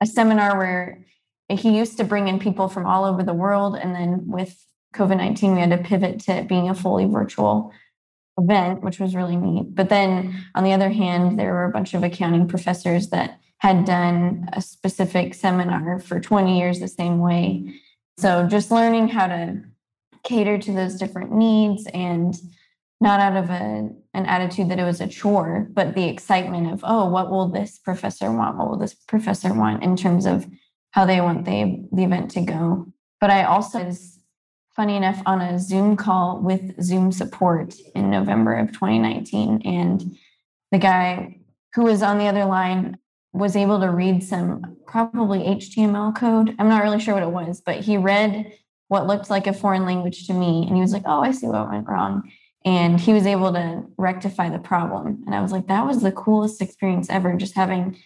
a 0.00 0.06
seminar 0.06 0.58
where 0.58 1.04
he 1.48 1.76
used 1.76 1.96
to 1.96 2.04
bring 2.04 2.28
in 2.28 2.38
people 2.38 2.68
from 2.68 2.86
all 2.86 3.04
over 3.04 3.22
the 3.22 3.34
world. 3.34 3.76
And 3.76 3.94
then 3.94 4.26
with 4.26 4.64
COVID 4.94 5.16
19, 5.16 5.54
we 5.54 5.60
had 5.60 5.70
to 5.70 5.78
pivot 5.78 6.20
to 6.20 6.32
it 6.32 6.48
being 6.48 6.68
a 6.68 6.74
fully 6.74 7.06
virtual 7.06 7.72
event, 8.38 8.82
which 8.82 9.00
was 9.00 9.14
really 9.14 9.36
neat. 9.36 9.74
But 9.74 9.88
then 9.88 10.44
on 10.54 10.64
the 10.64 10.72
other 10.72 10.90
hand, 10.90 11.38
there 11.38 11.52
were 11.52 11.64
a 11.64 11.70
bunch 11.70 11.94
of 11.94 12.02
accounting 12.02 12.48
professors 12.48 13.08
that 13.08 13.40
had 13.58 13.84
done 13.84 14.48
a 14.52 14.62
specific 14.62 15.34
seminar 15.34 15.98
for 15.98 16.20
20 16.20 16.58
years 16.58 16.80
the 16.80 16.88
same 16.88 17.18
way. 17.18 17.74
So 18.18 18.46
just 18.46 18.70
learning 18.70 19.08
how 19.08 19.26
to 19.26 19.62
cater 20.22 20.58
to 20.58 20.72
those 20.72 20.96
different 20.96 21.32
needs 21.32 21.86
and 21.92 22.34
not 23.00 23.20
out 23.20 23.36
of 23.36 23.50
a, 23.50 23.88
an 24.12 24.26
attitude 24.26 24.68
that 24.70 24.78
it 24.78 24.84
was 24.84 25.00
a 25.00 25.08
chore, 25.08 25.68
but 25.72 25.94
the 25.94 26.08
excitement 26.08 26.70
of, 26.70 26.80
oh, 26.84 27.08
what 27.08 27.30
will 27.30 27.48
this 27.48 27.78
professor 27.78 28.30
want? 28.30 28.58
What 28.58 28.68
will 28.68 28.78
this 28.78 28.94
professor 28.94 29.54
want 29.54 29.82
in 29.82 29.96
terms 29.96 30.26
of 30.26 30.46
how 30.92 31.04
they 31.04 31.20
want 31.20 31.44
the, 31.44 31.86
the 31.92 32.04
event 32.04 32.30
to 32.32 32.40
go. 32.40 32.86
But 33.20 33.30
I 33.30 33.44
also 33.44 33.84
was 33.84 34.18
funny 34.74 34.96
enough 34.96 35.22
on 35.26 35.40
a 35.40 35.58
Zoom 35.58 35.96
call 35.96 36.40
with 36.40 36.80
Zoom 36.82 37.12
support 37.12 37.74
in 37.94 38.10
November 38.10 38.56
of 38.56 38.72
2019. 38.72 39.62
And 39.64 40.16
the 40.72 40.78
guy 40.78 41.38
who 41.74 41.84
was 41.84 42.02
on 42.02 42.18
the 42.18 42.26
other 42.26 42.44
line 42.44 42.98
was 43.32 43.54
able 43.54 43.80
to 43.80 43.90
read 43.90 44.24
some 44.24 44.76
probably 44.86 45.40
HTML 45.40 46.16
code. 46.16 46.54
I'm 46.58 46.68
not 46.68 46.82
really 46.82 46.98
sure 46.98 47.14
what 47.14 47.22
it 47.22 47.30
was, 47.30 47.60
but 47.60 47.76
he 47.76 47.96
read 47.96 48.52
what 48.90 49.06
looked 49.06 49.30
like 49.30 49.46
a 49.46 49.52
foreign 49.52 49.84
language 49.84 50.26
to 50.26 50.34
me. 50.34 50.66
And 50.66 50.74
he 50.74 50.82
was 50.82 50.92
like, 50.92 51.04
oh, 51.06 51.20
I 51.20 51.30
see 51.30 51.46
what 51.46 51.70
went 51.70 51.88
wrong. 51.88 52.28
And 52.64 53.00
he 53.00 53.12
was 53.12 53.24
able 53.24 53.52
to 53.52 53.84
rectify 53.96 54.50
the 54.50 54.58
problem. 54.58 55.22
And 55.26 55.34
I 55.34 55.40
was 55.40 55.52
like, 55.52 55.68
that 55.68 55.86
was 55.86 56.02
the 56.02 56.10
coolest 56.10 56.60
experience 56.60 57.08
ever, 57.08 57.36
just 57.36 57.54
having 57.54 57.96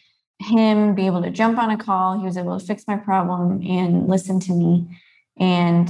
him 0.41 0.95
be 0.95 1.07
able 1.07 1.23
to 1.23 1.31
jump 1.31 1.57
on 1.57 1.71
a 1.71 1.79
call. 1.79 2.19
He 2.19 2.27
was 2.27 2.37
able 2.37 2.61
to 2.61 2.65
fix 2.65 2.85
my 2.87 2.99
problem 2.99 3.63
and 3.67 4.09
listen 4.09 4.39
to 4.41 4.53
me. 4.53 4.87
And 5.39 5.89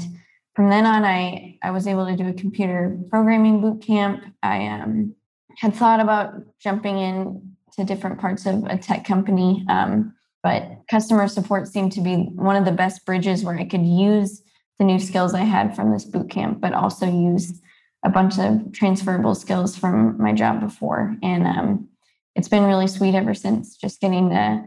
from 0.55 0.71
then 0.71 0.87
on, 0.87 1.05
I, 1.05 1.59
I 1.61 1.73
was 1.73 1.89
able 1.89 2.07
to 2.07 2.15
do 2.15 2.29
a 2.29 2.33
computer 2.33 2.97
programming 3.11 3.61
boot 3.61 3.83
camp. 3.83 4.23
I 4.45 4.69
um, 4.69 5.17
had 5.59 5.75
thought 5.75 5.99
about 5.99 6.35
jumping 6.61 6.99
in 6.99 7.57
to 7.73 7.85
different 7.85 8.21
parts 8.21 8.47
of 8.47 8.63
a 8.67 8.79
tech 8.79 9.05
company, 9.05 9.67
um, 9.69 10.15
but 10.41 10.83
customer 10.89 11.27
support 11.27 11.67
seemed 11.67 11.91
to 11.93 12.01
be 12.01 12.15
one 12.15 12.55
of 12.55 12.65
the 12.65 12.71
best 12.71 13.05
bridges 13.05 13.43
where 13.43 13.59
I 13.59 13.65
could 13.65 13.85
use 13.85 14.44
the 14.79 14.85
new 14.85 14.99
skills 14.99 15.35
I 15.35 15.43
had 15.43 15.77
from 15.77 15.93
this 15.93 16.05
boot 16.05 16.31
camp, 16.31 16.61
but 16.61 16.73
also 16.73 17.07
use 17.07 17.61
a 18.05 18.11
bunch 18.11 18.39
of 18.39 18.73
transferable 18.73 19.35
skills 19.35 19.77
from 19.77 20.21
my 20.21 20.33
job 20.33 20.61
before. 20.61 21.17
And 21.23 21.47
um, 21.47 21.89
it's 22.35 22.49
been 22.49 22.65
really 22.65 22.87
sweet 22.87 23.15
ever 23.15 23.35
since 23.35 23.77
just 23.77 24.01
getting 24.01 24.31
to 24.31 24.65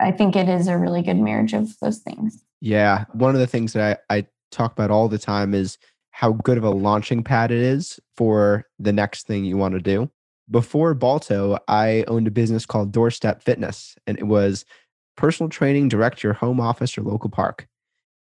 i 0.00 0.10
think 0.10 0.34
it 0.34 0.48
is 0.48 0.66
a 0.66 0.76
really 0.76 1.02
good 1.02 1.18
marriage 1.18 1.52
of 1.52 1.78
those 1.80 1.98
things. 1.98 2.42
Yeah. 2.60 3.04
One 3.12 3.34
of 3.34 3.40
the 3.40 3.46
things 3.46 3.72
that 3.74 4.02
i, 4.10 4.16
I 4.16 4.26
talk 4.50 4.72
about 4.72 4.90
all 4.90 5.08
the 5.08 5.18
time 5.18 5.54
is 5.54 5.78
how 6.10 6.32
good 6.32 6.58
of 6.58 6.64
a 6.64 6.70
launching 6.70 7.22
pad 7.24 7.50
it 7.50 7.60
is 7.60 7.98
for 8.16 8.64
the 8.78 8.92
next 8.92 9.26
thing 9.26 9.44
you 9.44 9.56
want 9.56 9.74
to 9.74 9.80
do. 9.80 10.10
Before 10.50 10.94
balto 10.94 11.58
i 11.68 12.04
owned 12.08 12.26
a 12.26 12.32
business 12.32 12.66
called 12.66 12.92
doorstep 12.92 13.42
fitness 13.42 13.96
and 14.06 14.18
it 14.18 14.24
was 14.24 14.64
personal 15.16 15.48
training 15.48 15.88
direct 15.88 16.22
your 16.22 16.32
home 16.32 16.60
office 16.60 16.98
or 16.98 17.02
local 17.02 17.30
park. 17.30 17.68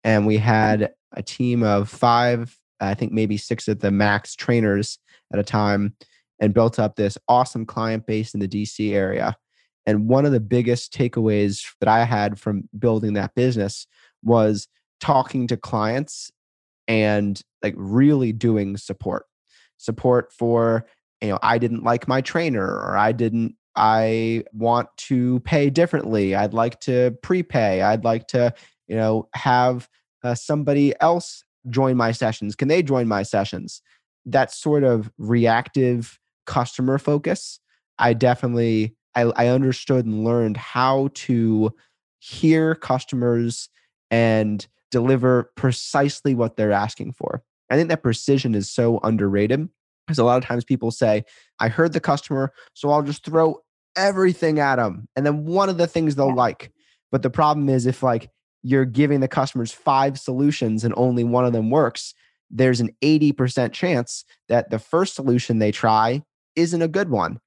And 0.04 0.28
we 0.28 0.38
had 0.38 0.94
a 1.14 1.24
team 1.24 1.64
of 1.64 1.90
five 1.90 2.58
i 2.80 2.94
think 2.94 3.12
maybe 3.12 3.38
six 3.38 3.68
of 3.68 3.80
the 3.80 3.92
max 3.92 4.36
trainers 4.36 5.00
at 5.32 5.40
a 5.40 5.44
time 5.44 5.96
and 6.40 6.54
built 6.54 6.78
up 6.78 6.96
this 6.96 7.18
awesome 7.30 7.66
client 7.66 8.06
base 8.06 8.34
in 8.34 8.42
the 8.42 8.48
DC 8.48 8.94
area. 8.94 9.38
And 9.86 10.10
one 10.10 10.26
of 10.26 10.34
the 10.34 10.40
biggest 10.40 10.94
takeaways 10.94 11.66
that 11.80 11.88
I 11.88 12.04
had 12.04 12.38
from 12.38 12.68
building 12.78 13.14
that 13.14 13.34
business 13.34 13.88
was 14.24 14.68
talking 15.00 15.48
to 15.48 15.58
clients 15.58 16.32
and 16.88 17.42
like 17.62 17.76
really 17.78 18.34
doing 18.34 18.76
support. 18.76 19.26
Support 19.78 20.34
for, 20.34 20.86
you 21.22 21.30
know, 21.30 21.40
I 21.42 21.58
didn't 21.58 21.84
like 21.84 22.10
my 22.10 22.20
trainer 22.20 22.66
or 22.66 22.98
I 22.98 23.14
didn't 23.14 23.56
I 23.76 24.44
want 24.52 24.90
to 24.98 25.40
pay 25.42 25.70
differently. 25.70 26.36
I'd 26.36 26.54
like 26.54 26.80
to 26.82 27.12
prepay. 27.24 27.82
I'd 27.82 28.04
like 28.04 28.28
to, 28.28 28.54
you 28.88 28.96
know, 28.96 29.28
have 29.34 29.90
uh, 30.24 30.36
somebody 30.36 30.94
else 31.00 31.44
join 31.70 31.98
my 31.98 32.12
sessions. 32.12 32.56
Can 32.56 32.68
they 32.68 32.84
join 32.84 33.08
my 33.08 33.24
sessions? 33.24 33.82
That 34.26 34.52
sort 34.52 34.84
of 34.84 35.12
reactive 35.18 36.20
customer 36.46 36.98
focus, 36.98 37.60
I 38.00 38.14
definitely 38.14 38.96
I, 39.16 39.22
I 39.36 39.48
understood 39.48 40.06
and 40.06 40.24
learned 40.24 40.58
how 40.58 41.10
to 41.14 41.72
hear 42.20 42.76
customers 42.76 43.70
and 44.10 44.66
deliver 44.92 45.52
precisely 45.56 46.36
what 46.36 46.56
they're 46.56 46.72
asking 46.72 47.14
for. 47.14 47.44
I 47.70 47.76
think 47.76 47.90
that 47.90 48.04
precision 48.04 48.56
is 48.56 48.70
so 48.70 49.00
underrated 49.04 49.68
because 50.06 50.20
a 50.20 50.24
lot 50.24 50.38
of 50.38 50.46
times 50.46 50.64
people 50.64 50.92
say, 50.92 51.24
I 51.60 51.68
heard 51.68 51.94
the 51.94 52.00
customer, 52.00 52.54
so 52.74 52.90
I'll 52.90 53.02
just 53.02 53.26
throw 53.26 53.60
everything 53.96 54.60
at 54.60 54.76
them. 54.78 55.08
And 55.16 55.26
then 55.26 55.46
one 55.46 55.70
of 55.70 55.78
the 55.78 55.88
things 55.88 56.16
they'll 56.16 56.28
yeah. 56.28 56.34
like. 56.34 56.72
But 57.12 57.22
the 57.22 57.30
problem 57.30 57.70
is 57.70 57.86
if 57.86 58.04
like 58.04 58.30
you're 58.64 58.86
giving 58.86 59.20
the 59.20 59.28
customers 59.28 59.72
five 59.72 60.20
solutions 60.20 60.84
and 60.84 60.94
only 60.98 61.24
one 61.24 61.46
of 61.46 61.54
them 61.54 61.70
works, 61.70 62.14
there's 62.50 62.80
an 62.80 62.90
80% 63.02 63.74
chance 63.74 64.26
that 64.48 64.70
the 64.70 64.80
first 64.80 65.16
solution 65.16 65.60
they 65.60 65.72
try 65.72 66.24
isn't 66.56 66.82
a 66.82 66.88
good 66.88 67.10
one. 67.10 67.40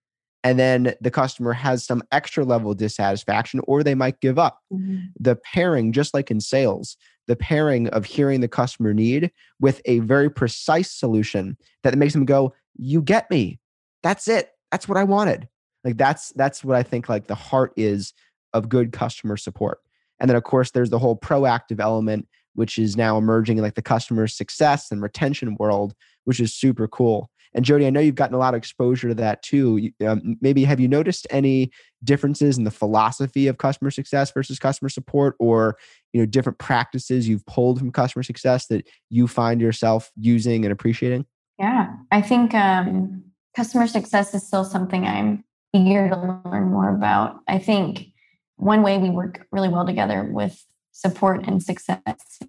And 0.44 0.58
then 0.58 0.94
the 1.00 1.10
customer 1.10 1.52
has 1.52 1.84
some 1.84 2.02
extra 2.12 2.44
level 2.44 2.70
of 2.70 2.76
dissatisfaction, 2.76 3.60
or 3.66 3.82
they 3.82 3.96
might 3.96 4.20
give 4.20 4.38
up. 4.38 4.60
Mm-hmm. 4.72 5.06
The 5.18 5.34
pairing, 5.34 5.92
just 5.92 6.14
like 6.14 6.30
in 6.30 6.40
sales, 6.40 6.96
the 7.26 7.34
pairing 7.34 7.88
of 7.88 8.04
hearing 8.04 8.40
the 8.40 8.48
customer 8.48 8.94
need 8.94 9.32
with 9.58 9.80
a 9.86 9.98
very 10.00 10.30
precise 10.30 10.92
solution 10.92 11.56
that 11.82 11.96
makes 11.98 12.12
them 12.12 12.26
go, 12.26 12.54
You 12.76 13.02
get 13.02 13.28
me. 13.28 13.58
That's 14.04 14.28
it. 14.28 14.50
That's 14.70 14.88
what 14.88 14.98
I 14.98 15.04
wanted. 15.04 15.48
Like 15.82 15.96
that's 15.96 16.30
that's 16.30 16.64
what 16.64 16.76
I 16.76 16.82
think 16.82 17.08
like 17.08 17.26
the 17.26 17.34
heart 17.34 17.72
is 17.76 18.12
of 18.52 18.68
good 18.68 18.92
customer 18.92 19.36
support. 19.36 19.78
And 20.20 20.28
then 20.28 20.36
of 20.36 20.44
course 20.44 20.70
there's 20.70 20.90
the 20.90 20.98
whole 20.98 21.16
proactive 21.16 21.80
element, 21.80 22.28
which 22.54 22.78
is 22.78 22.96
now 22.96 23.18
emerging 23.18 23.58
in 23.58 23.64
like 23.64 23.74
the 23.74 23.82
customer 23.82 24.26
success 24.26 24.90
and 24.90 25.02
retention 25.02 25.56
world, 25.58 25.94
which 26.24 26.40
is 26.40 26.54
super 26.54 26.88
cool. 26.88 27.30
And 27.54 27.64
Jody, 27.64 27.86
I 27.86 27.90
know 27.90 28.00
you've 28.00 28.14
gotten 28.16 28.34
a 28.34 28.38
lot 28.38 28.52
of 28.52 28.58
exposure 28.58 29.08
to 29.08 29.14
that 29.14 29.42
too. 29.42 29.90
Um, 30.06 30.36
maybe 30.42 30.64
have 30.64 30.78
you 30.78 30.88
noticed 30.88 31.26
any 31.30 31.70
differences 32.04 32.58
in 32.58 32.64
the 32.64 32.70
philosophy 32.70 33.46
of 33.46 33.56
customer 33.56 33.90
success 33.90 34.30
versus 34.30 34.58
customer 34.58 34.90
support, 34.90 35.36
or 35.38 35.78
you 36.12 36.20
know 36.20 36.26
different 36.26 36.58
practices 36.58 37.26
you've 37.26 37.46
pulled 37.46 37.78
from 37.78 37.92
customer 37.92 38.22
success 38.22 38.66
that 38.66 38.86
you 39.08 39.26
find 39.26 39.62
yourself 39.62 40.10
using 40.16 40.66
and 40.66 40.72
appreciating? 40.72 41.24
Yeah, 41.58 41.94
I 42.12 42.20
think 42.20 42.52
um, 42.52 43.24
customer 43.56 43.86
success 43.86 44.34
is 44.34 44.46
still 44.46 44.64
something 44.64 45.06
I'm 45.06 45.42
eager 45.72 46.10
to 46.10 46.40
learn 46.44 46.70
more 46.70 46.94
about. 46.94 47.36
I 47.48 47.58
think 47.58 48.08
one 48.56 48.82
way 48.82 48.98
we 48.98 49.10
work 49.10 49.46
really 49.52 49.68
well 49.68 49.86
together 49.86 50.28
with 50.30 50.64
support 50.92 51.46
and 51.46 51.62
success 51.62 52.00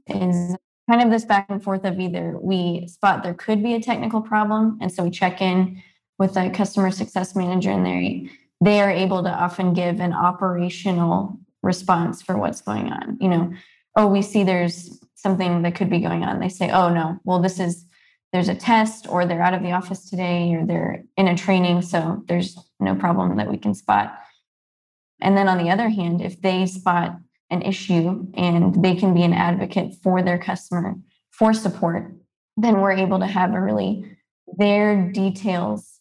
is 0.08 0.56
kind 0.90 1.02
of 1.02 1.12
this 1.12 1.26
back 1.26 1.48
and 1.50 1.62
forth 1.62 1.84
of 1.84 2.00
either 2.00 2.38
we 2.42 2.88
spot 2.88 3.24
there 3.24 3.34
could 3.34 3.62
be 3.62 3.74
a 3.74 3.82
technical 3.82 4.22
problem 4.22 4.78
and 4.82 4.92
so 4.92 5.04
we 5.04 5.10
check 5.10 5.42
in 5.42 5.82
with 6.18 6.36
a 6.38 6.50
customer 6.50 6.90
success 6.92 7.36
manager 7.36 7.72
and 7.72 7.86
they 7.86 8.30
they 8.60 8.82
are 8.82 8.90
able 8.90 9.22
to 9.22 9.30
often 9.30 9.74
give 9.74 10.00
an 10.00 10.14
operational 10.14 11.38
response 11.62 12.24
for 12.24 12.38
what's 12.38 12.62
going 12.62 12.92
on. 12.92 13.18
You 13.20 13.30
know 13.30 13.54
oh 13.96 14.08
we 14.08 14.22
see 14.22 14.44
there's 14.44 14.98
something 15.16 15.64
that 15.64 15.76
could 15.76 15.90
be 15.90 16.00
going 16.00 16.24
on. 16.24 16.40
They 16.40 16.50
say 16.50 16.72
oh 16.72 16.94
no 16.94 17.20
well 17.24 17.40
this 17.40 17.60
is 17.60 17.86
there's 18.34 18.50
a 18.50 18.56
test 18.56 19.08
or 19.10 19.26
they're 19.26 19.42
out 19.42 19.54
of 19.54 19.64
the 19.64 19.72
office 19.72 20.10
today 20.10 20.54
or 20.54 20.66
they're 20.66 21.04
in 21.18 21.28
a 21.28 21.38
training 21.38 21.82
so 21.82 22.24
there's 22.28 22.58
no 22.80 22.96
problem 22.96 23.38
that 23.38 23.50
we 23.50 23.58
can 23.58 23.74
spot 23.74 24.18
and 25.22 25.38
then 25.38 25.48
on 25.48 25.58
the 25.58 25.70
other 25.70 25.90
hand 25.90 26.22
if 26.22 26.42
they 26.42 26.66
spot 26.66 27.18
an 27.50 27.62
issue 27.62 28.28
and 28.34 28.84
they 28.84 28.96
can 28.96 29.14
be 29.14 29.24
an 29.24 29.34
advocate 29.34 29.96
for 30.04 30.22
their 30.22 30.38
customer 30.38 30.96
for 31.32 31.54
support, 31.54 32.14
then 32.58 32.82
we're 32.82 32.92
able 32.92 33.20
to 33.20 33.28
have 33.28 33.54
a 33.54 33.62
really 33.62 34.18
their 34.58 35.12
details, 35.12 36.00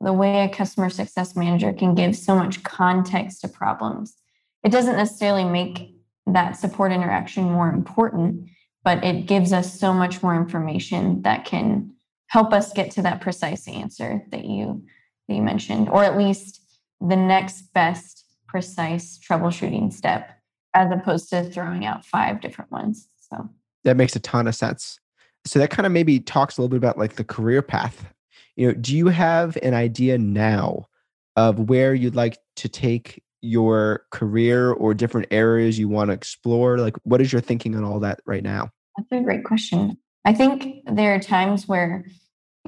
the 0.00 0.12
way 0.12 0.44
a 0.44 0.48
customer 0.48 0.90
success 0.90 1.36
manager 1.36 1.72
can 1.72 1.94
give 1.94 2.16
so 2.16 2.34
much 2.34 2.62
context 2.62 3.40
to 3.40 3.48
problems. 3.48 4.14
It 4.62 4.70
doesn't 4.70 4.96
necessarily 4.96 5.44
make 5.44 5.94
that 6.26 6.52
support 6.56 6.92
interaction 6.92 7.44
more 7.44 7.68
important, 7.68 8.48
but 8.82 9.02
it 9.04 9.26
gives 9.26 9.52
us 9.52 9.78
so 9.78 9.92
much 9.92 10.22
more 10.22 10.34
information 10.34 11.22
that 11.22 11.44
can 11.44 11.92
help 12.28 12.52
us 12.52 12.72
get 12.72 12.90
to 12.92 13.02
that 13.02 13.20
precise 13.20 13.68
answer 13.68 14.22
that 14.30 14.44
you 14.44 14.84
that 15.28 15.34
you 15.34 15.42
mentioned, 15.42 15.88
or 15.88 16.04
at 16.04 16.18
least 16.18 16.60
the 17.00 17.16
next 17.16 17.72
best 17.72 18.23
precise 18.54 19.18
troubleshooting 19.18 19.92
step 19.92 20.30
as 20.74 20.92
opposed 20.92 21.28
to 21.28 21.42
throwing 21.42 21.84
out 21.84 22.04
five 22.04 22.40
different 22.40 22.70
ones. 22.70 23.08
So 23.18 23.50
that 23.82 23.96
makes 23.96 24.14
a 24.14 24.20
ton 24.20 24.46
of 24.46 24.54
sense. 24.54 25.00
So 25.44 25.58
that 25.58 25.70
kind 25.70 25.86
of 25.86 25.90
maybe 25.90 26.20
talks 26.20 26.56
a 26.56 26.60
little 26.60 26.68
bit 26.70 26.76
about 26.76 26.96
like 26.96 27.16
the 27.16 27.24
career 27.24 27.62
path. 27.62 28.06
You 28.54 28.68
know, 28.68 28.74
do 28.74 28.96
you 28.96 29.08
have 29.08 29.58
an 29.60 29.74
idea 29.74 30.18
now 30.18 30.86
of 31.34 31.68
where 31.68 31.94
you'd 31.94 32.14
like 32.14 32.38
to 32.54 32.68
take 32.68 33.24
your 33.42 34.06
career 34.12 34.70
or 34.70 34.94
different 34.94 35.26
areas 35.32 35.76
you 35.76 35.88
want 35.88 36.10
to 36.10 36.14
explore? 36.14 36.78
Like, 36.78 36.94
what 37.02 37.20
is 37.20 37.32
your 37.32 37.40
thinking 37.40 37.74
on 37.74 37.82
all 37.82 37.98
that 38.00 38.20
right 38.24 38.44
now? 38.44 38.70
That's 38.96 39.20
a 39.20 39.24
great 39.24 39.42
question. 39.42 39.98
I 40.24 40.32
think 40.32 40.84
there 40.86 41.12
are 41.12 41.18
times 41.18 41.66
where 41.66 42.04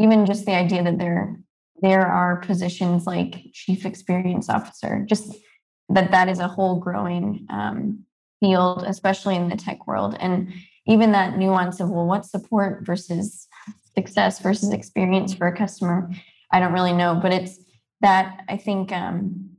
even 0.01 0.27
just 0.27 0.47
the 0.47 0.57
idea 0.57 0.83
that 0.83 0.99
there 0.99 1.39
there 1.83 2.07
are 2.07 2.39
positions 2.39 3.07
like 3.07 3.51
chief 3.53 3.87
experience 3.87 4.49
officer, 4.49 5.05
just 5.09 5.37
that 5.89 6.11
that 6.11 6.29
is 6.29 6.39
a 6.39 6.49
whole 6.49 6.79
growing 6.79 7.47
um, 7.51 8.05
field, 8.41 8.85
especially 8.87 9.37
in 9.37 9.49
the 9.49 9.57
tech 9.57 9.87
world. 9.87 10.17
And 10.21 10.53
even 10.87 11.13
that 11.13 11.39
nuance 11.39 11.81
of, 11.81 11.91
well, 11.91 12.07
what 12.07 12.27
support 12.27 12.85
versus 12.85 13.49
success 13.95 14.41
versus 14.41 14.73
experience 14.73 15.35
for 15.35 15.47
a 15.47 15.57
customer, 15.57 16.11
I 16.53 16.61
don't 16.61 16.73
really 16.73 16.93
know. 16.93 17.19
But 17.21 17.33
it's 17.33 17.59
that 18.03 18.41
I 18.49 18.57
think 18.57 18.93
um, 18.93 19.51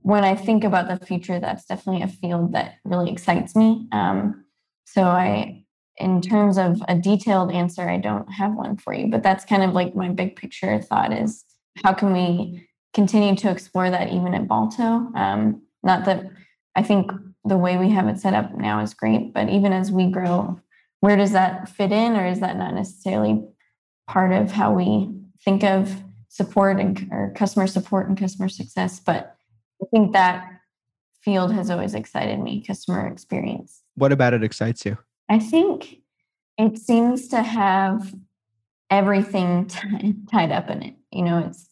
when 0.00 0.24
I 0.24 0.34
think 0.34 0.64
about 0.64 0.88
the 0.88 1.04
future, 1.04 1.40
that's 1.40 1.64
definitely 1.64 2.02
a 2.02 2.08
field 2.08 2.52
that 2.52 2.76
really 2.84 3.10
excites 3.10 3.56
me. 3.56 3.88
Um, 3.92 4.44
so 4.84 5.02
I, 5.02 5.64
in 5.96 6.22
terms 6.22 6.56
of 6.56 6.80
a 6.88 6.94
detailed 6.96 7.52
answer, 7.52 7.88
I 7.88 7.98
don't 7.98 8.30
have 8.32 8.54
one 8.54 8.76
for 8.76 8.94
you, 8.94 9.08
but 9.08 9.22
that's 9.22 9.44
kind 9.44 9.62
of 9.62 9.72
like 9.72 9.94
my 9.94 10.08
big 10.08 10.36
picture 10.36 10.80
thought 10.80 11.12
is 11.12 11.44
how 11.84 11.92
can 11.92 12.12
we 12.12 12.67
continue 12.94 13.36
to 13.36 13.50
explore 13.50 13.90
that 13.90 14.12
even 14.12 14.34
at 14.34 14.48
Balto. 14.48 15.10
Um, 15.14 15.62
not 15.82 16.04
that 16.06 16.30
I 16.74 16.82
think 16.82 17.10
the 17.44 17.58
way 17.58 17.76
we 17.76 17.90
have 17.90 18.08
it 18.08 18.18
set 18.18 18.34
up 18.34 18.54
now 18.54 18.80
is 18.80 18.94
great, 18.94 19.32
but 19.32 19.48
even 19.48 19.72
as 19.72 19.90
we 19.90 20.10
grow, 20.10 20.60
where 21.00 21.16
does 21.16 21.32
that 21.32 21.68
fit 21.68 21.92
in, 21.92 22.16
or 22.16 22.26
is 22.26 22.40
that 22.40 22.56
not 22.56 22.74
necessarily 22.74 23.44
part 24.06 24.32
of 24.32 24.50
how 24.50 24.72
we 24.72 25.10
think 25.44 25.62
of 25.62 26.02
support 26.28 26.80
and 26.80 27.08
or 27.12 27.32
customer 27.36 27.66
support 27.66 28.08
and 28.08 28.18
customer 28.18 28.48
success? 28.48 29.00
But 29.00 29.36
I 29.82 29.86
think 29.90 30.12
that 30.12 30.44
field 31.22 31.52
has 31.52 31.70
always 31.70 31.94
excited 31.94 32.38
me, 32.40 32.64
customer 32.64 33.06
experience. 33.06 33.82
What 33.94 34.12
about 34.12 34.34
it 34.34 34.42
excites 34.42 34.84
you? 34.84 34.98
I 35.28 35.38
think 35.38 35.98
it 36.56 36.78
seems 36.78 37.28
to 37.28 37.42
have 37.42 38.14
everything 38.90 39.66
t- 39.66 40.14
tied 40.30 40.52
up 40.52 40.70
in 40.70 40.82
it. 40.82 40.94
You 41.12 41.22
know, 41.22 41.38
it's 41.46 41.67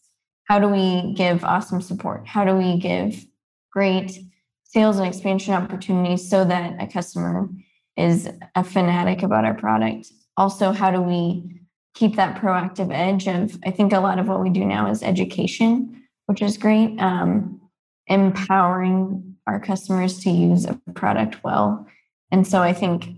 how 0.47 0.59
do 0.59 0.67
we 0.69 1.13
give 1.13 1.43
awesome 1.43 1.81
support? 1.81 2.25
How 2.25 2.45
do 2.45 2.55
we 2.55 2.77
give 2.77 3.25
great 3.71 4.19
sales 4.63 4.97
and 4.97 5.07
expansion 5.07 5.53
opportunities 5.53 6.29
so 6.29 6.45
that 6.45 6.81
a 6.81 6.87
customer 6.87 7.49
is 7.97 8.29
a 8.55 8.63
fanatic 8.63 9.23
about 9.23 9.45
our 9.45 9.53
product? 9.53 10.07
Also, 10.37 10.71
how 10.71 10.89
do 10.89 11.01
we 11.01 11.61
keep 11.95 12.15
that 12.15 12.39
proactive 12.39 12.93
edge 12.93 13.27
of, 13.27 13.57
I 13.65 13.71
think 13.71 13.91
a 13.91 13.99
lot 13.99 14.19
of 14.19 14.27
what 14.27 14.41
we 14.41 14.49
do 14.49 14.63
now 14.63 14.89
is 14.89 15.03
education, 15.03 16.03
which 16.27 16.41
is 16.41 16.57
great, 16.57 16.97
um, 16.99 17.59
empowering 18.07 19.35
our 19.47 19.59
customers 19.59 20.19
to 20.19 20.29
use 20.29 20.65
a 20.65 20.79
product 20.93 21.43
well. 21.43 21.87
And 22.31 22.45
so 22.45 22.61
I 22.61 22.71
think 22.71 23.09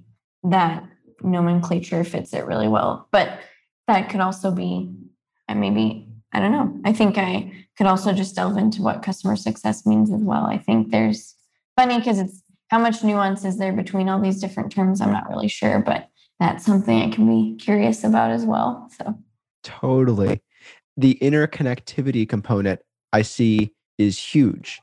that 0.44 0.84
nomenclature 1.22 2.04
fits 2.04 2.34
it 2.34 2.46
really 2.46 2.68
well. 2.68 3.08
But 3.12 3.40
that 3.88 4.10
could 4.10 4.22
also 4.22 4.52
be 4.52 4.96
uh, 5.48 5.56
maybe 5.56 6.09
I 6.32 6.40
don't 6.40 6.52
know. 6.52 6.80
I 6.86 6.94
think 6.94 7.18
I 7.18 7.52
could 7.78 7.88
also 7.88 8.14
just 8.14 8.36
delve 8.36 8.58
into 8.58 8.82
what 8.82 9.04
customer 9.04 9.36
success 9.36 9.86
means 9.86 10.12
as 10.12 10.22
well. 10.22 10.46
I 10.46 10.58
think 10.58 10.92
there's 10.92 11.36
funny 11.76 11.98
because 11.98 12.20
it's 12.20 12.44
how 12.70 12.78
much 12.78 13.04
nuance 13.04 13.44
is 13.46 13.58
there 13.58 13.74
between 13.74 14.10
all 14.10 14.22
these 14.22 14.40
different 14.40 14.72
terms? 14.72 15.02
I'm 15.02 15.12
not 15.12 15.30
really 15.30 15.48
sure, 15.48 15.80
but 15.80 16.08
that's 16.40 16.66
something 16.66 17.02
I 17.02 17.10
can 17.10 17.28
be 17.28 17.58
curious 17.58 18.04
about 18.04 18.32
as 18.32 18.46
well. 18.46 18.88
So 18.98 19.18
totally. 19.64 20.42
The 20.98 21.18
interconnectivity 21.22 22.30
component 22.30 22.82
I 23.12 23.24
see 23.24 23.74
is 23.98 24.20
huge. 24.20 24.82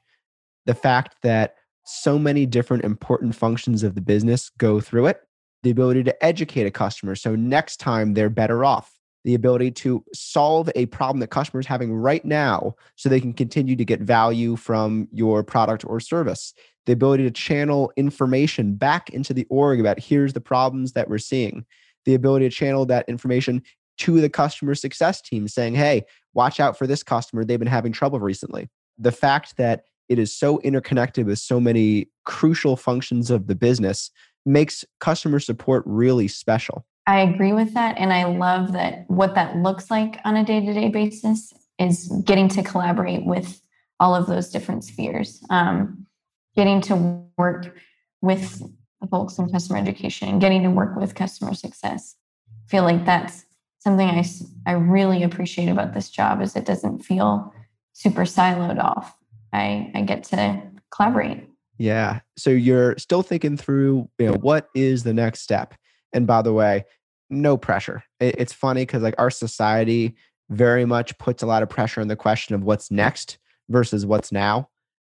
The 0.66 0.74
fact 0.74 1.16
that 1.22 1.54
so 1.84 2.18
many 2.18 2.44
different 2.44 2.84
important 2.84 3.36
functions 3.36 3.84
of 3.84 3.94
the 3.94 4.00
business 4.00 4.50
go 4.58 4.80
through 4.80 5.06
it, 5.06 5.20
the 5.62 5.70
ability 5.70 6.02
to 6.04 6.24
educate 6.24 6.66
a 6.66 6.70
customer. 6.70 7.14
So 7.14 7.36
next 7.36 7.76
time 7.76 8.14
they're 8.14 8.28
better 8.28 8.64
off 8.64 8.95
the 9.26 9.34
ability 9.34 9.72
to 9.72 10.04
solve 10.14 10.70
a 10.76 10.86
problem 10.86 11.18
that 11.18 11.30
customers 11.30 11.66
having 11.66 11.92
right 11.92 12.24
now 12.24 12.76
so 12.94 13.08
they 13.08 13.20
can 13.20 13.32
continue 13.32 13.74
to 13.74 13.84
get 13.84 14.00
value 14.00 14.54
from 14.54 15.08
your 15.10 15.42
product 15.42 15.84
or 15.84 15.98
service. 15.98 16.54
The 16.86 16.92
ability 16.92 17.24
to 17.24 17.32
channel 17.32 17.92
information 17.96 18.76
back 18.76 19.10
into 19.10 19.34
the 19.34 19.44
org 19.50 19.80
about 19.80 19.98
here's 19.98 20.32
the 20.32 20.40
problems 20.40 20.92
that 20.92 21.10
we're 21.10 21.18
seeing. 21.18 21.66
The 22.04 22.14
ability 22.14 22.48
to 22.48 22.54
channel 22.54 22.86
that 22.86 23.08
information 23.08 23.64
to 23.98 24.20
the 24.20 24.30
customer 24.30 24.76
success 24.76 25.20
team 25.20 25.48
saying 25.48 25.74
hey 25.74 26.04
watch 26.34 26.60
out 26.60 26.78
for 26.78 26.86
this 26.86 27.02
customer. 27.02 27.44
They've 27.44 27.58
been 27.58 27.66
having 27.66 27.90
trouble 27.90 28.20
recently. 28.20 28.68
The 28.96 29.10
fact 29.10 29.56
that 29.56 29.86
it 30.08 30.20
is 30.20 30.32
so 30.32 30.60
interconnected 30.60 31.26
with 31.26 31.40
so 31.40 31.58
many 31.58 32.10
crucial 32.26 32.76
functions 32.76 33.32
of 33.32 33.48
the 33.48 33.56
business 33.56 34.12
makes 34.44 34.84
customer 35.00 35.40
support 35.40 35.82
really 35.84 36.28
special 36.28 36.86
I 37.06 37.20
agree 37.20 37.52
with 37.52 37.74
that. 37.74 37.98
And 37.98 38.12
I 38.12 38.24
love 38.24 38.72
that 38.72 39.08
what 39.08 39.34
that 39.36 39.56
looks 39.56 39.90
like 39.90 40.18
on 40.24 40.36
a 40.36 40.44
day 40.44 40.64
to 40.64 40.72
day 40.72 40.88
basis 40.88 41.52
is 41.78 42.08
getting 42.24 42.48
to 42.48 42.62
collaborate 42.62 43.24
with 43.24 43.60
all 44.00 44.14
of 44.14 44.26
those 44.26 44.50
different 44.50 44.84
spheres, 44.84 45.42
um, 45.50 46.06
getting 46.54 46.80
to 46.82 47.22
work 47.38 47.76
with 48.22 48.62
the 49.00 49.06
folks 49.06 49.38
in 49.38 49.50
customer 49.50 49.78
education 49.78 50.38
getting 50.38 50.62
to 50.62 50.70
work 50.70 50.96
with 50.96 51.14
customer 51.14 51.54
success. 51.54 52.16
I 52.66 52.70
feel 52.70 52.82
like 52.82 53.04
that's 53.04 53.44
something 53.78 54.08
I, 54.08 54.24
I 54.66 54.72
really 54.72 55.22
appreciate 55.22 55.68
about 55.68 55.94
this 55.94 56.10
job 56.10 56.42
is 56.42 56.56
it 56.56 56.64
doesn't 56.64 57.00
feel 57.00 57.52
super 57.92 58.22
siloed 58.22 58.82
off. 58.82 59.14
I, 59.52 59.92
I 59.94 60.02
get 60.02 60.24
to 60.24 60.62
collaborate. 60.90 61.48
Yeah. 61.78 62.20
So 62.36 62.50
you're 62.50 62.96
still 62.98 63.22
thinking 63.22 63.56
through, 63.56 64.08
you 64.18 64.26
know, 64.26 64.38
what 64.40 64.68
is 64.74 65.04
the 65.04 65.14
next 65.14 65.40
step? 65.40 65.74
And 66.12 66.26
by 66.26 66.42
the 66.42 66.52
way, 66.52 66.84
no 67.30 67.56
pressure. 67.56 68.04
It's 68.20 68.52
funny 68.52 68.82
because 68.82 69.02
like 69.02 69.14
our 69.18 69.30
society 69.30 70.16
very 70.48 70.84
much 70.84 71.16
puts 71.18 71.42
a 71.42 71.46
lot 71.46 71.62
of 71.62 71.68
pressure 71.68 72.00
on 72.00 72.08
the 72.08 72.16
question 72.16 72.54
of 72.54 72.62
what's 72.62 72.90
next 72.90 73.38
versus 73.68 74.06
what's 74.06 74.30
now. 74.30 74.68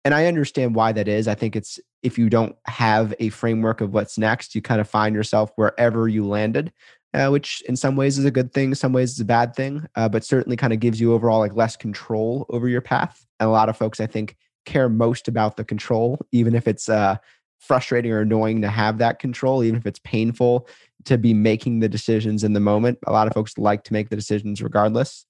And 0.06 0.14
I 0.14 0.28
understand 0.28 0.74
why 0.74 0.94
that 0.94 1.08
is. 1.08 1.28
I 1.28 1.36
think 1.36 1.56
it's 1.56 1.80
if 2.04 2.18
you 2.18 2.30
don't 2.30 2.56
have 2.66 3.14
a 3.20 3.30
framework 3.30 3.82
of 3.82 3.94
what's 3.94 4.18
next, 4.18 4.56
you 4.56 4.62
kind 4.62 4.80
of 4.80 4.88
find 4.88 5.14
yourself 5.14 5.52
wherever 5.56 6.08
you 6.08 6.26
landed. 6.26 6.72
uh, 7.14 7.30
which 7.30 7.62
in 7.62 7.76
some 7.76 7.96
ways 7.96 8.18
is 8.18 8.26
a 8.26 8.32
good 8.32 8.54
thing, 8.54 8.76
some 8.76 8.94
ways 8.94 9.12
is 9.12 9.20
a 9.20 9.26
bad 9.26 9.56
thing, 9.56 9.86
uh, 9.96 10.10
but 10.10 10.24
certainly 10.24 10.58
kind 10.58 10.74
of 10.74 10.80
gives 10.80 11.00
you 11.00 11.14
overall 11.14 11.40
like 11.40 11.56
less 11.56 11.76
control 11.76 12.46
over 12.50 12.68
your 12.68 12.82
path. 12.82 13.26
And 13.40 13.48
a 13.48 13.52
lot 13.52 13.70
of 13.70 13.78
folks, 13.78 14.00
I 14.00 14.08
think, 14.08 14.36
care 14.66 14.90
most 14.90 15.28
about 15.28 15.58
the 15.58 15.64
control, 15.64 16.20
even 16.32 16.54
if 16.54 16.68
it's 16.68 16.90
uh, 16.90 17.18
frustrating 17.60 18.12
or 18.12 18.22
annoying 18.22 18.62
to 18.62 18.70
have 18.70 18.98
that 19.00 19.20
control, 19.20 19.64
even 19.64 19.78
if 19.78 19.86
it's 19.86 20.00
painful 20.04 20.68
to 21.06 21.18
be 21.18 21.34
making 21.34 21.80
the 21.80 21.90
decisions 21.90 22.44
in 22.44 22.54
the 22.54 22.60
moment. 22.60 23.00
A 23.08 23.12
lot 23.12 23.28
of 23.28 23.34
folks 23.34 23.58
like 23.58 23.84
to 23.86 23.94
make 23.94 24.10
the 24.10 24.16
decisions 24.16 24.62
regardless. 24.62 25.26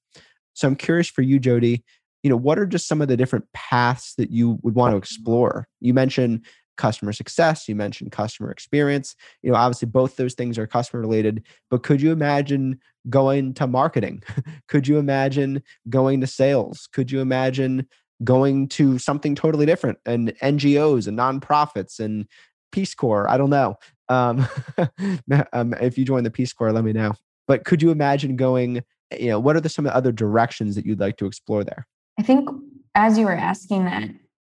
So 0.53 0.67
I'm 0.67 0.75
curious 0.75 1.07
for 1.07 1.21
you, 1.21 1.39
Jody, 1.39 1.83
you 2.23 2.29
know, 2.29 2.35
what 2.35 2.57
are 2.57 2.65
just 2.65 2.87
some 2.87 3.01
of 3.01 3.07
the 3.07 3.17
different 3.17 3.45
paths 3.53 4.15
that 4.15 4.31
you 4.31 4.59
would 4.63 4.75
want 4.75 4.91
to 4.91 4.97
explore? 4.97 5.67
You 5.79 5.93
mentioned 5.93 6.45
customer 6.77 7.11
success, 7.11 7.67
you 7.67 7.75
mentioned 7.75 8.11
customer 8.11 8.51
experience. 8.51 9.15
You 9.41 9.51
know, 9.51 9.57
obviously 9.57 9.87
both 9.87 10.15
those 10.15 10.33
things 10.33 10.57
are 10.57 10.67
customer 10.67 11.01
related, 11.01 11.43
but 11.69 11.83
could 11.83 12.01
you 12.01 12.11
imagine 12.11 12.79
going 13.09 13.53
to 13.55 13.67
marketing? 13.67 14.23
could 14.67 14.87
you 14.87 14.97
imagine 14.97 15.61
going 15.89 16.21
to 16.21 16.27
sales? 16.27 16.87
Could 16.91 17.11
you 17.11 17.19
imagine 17.19 17.87
going 18.23 18.67
to 18.69 18.97
something 18.97 19.35
totally 19.35 19.65
different 19.65 19.97
and 20.05 20.33
NGOs 20.41 21.07
and 21.07 21.17
nonprofits 21.17 21.99
and 21.99 22.25
Peace 22.71 22.93
Corps? 22.95 23.29
I 23.29 23.37
don't 23.37 23.49
know. 23.49 23.75
Um, 24.09 24.47
um, 25.53 25.73
if 25.75 25.97
you 25.97 26.05
join 26.05 26.23
the 26.23 26.31
Peace 26.31 26.53
Corps, 26.53 26.71
let 26.71 26.83
me 26.83 26.93
know. 26.93 27.13
But 27.47 27.65
could 27.65 27.81
you 27.81 27.91
imagine 27.91 28.35
going? 28.35 28.83
You 29.17 29.29
know, 29.29 29.39
what 29.39 29.55
are 29.55 29.61
the, 29.61 29.69
some 29.69 29.85
of 29.85 29.91
the 29.93 29.95
other 29.95 30.11
directions 30.11 30.75
that 30.75 30.85
you'd 30.85 30.99
like 30.99 31.15
to 31.17 31.25
explore 31.25 31.63
there? 31.63 31.87
I 32.19 32.23
think 32.23 32.49
as 32.93 33.17
you 33.17 33.25
were 33.25 33.31
asking 33.31 33.85
that, 33.85 34.09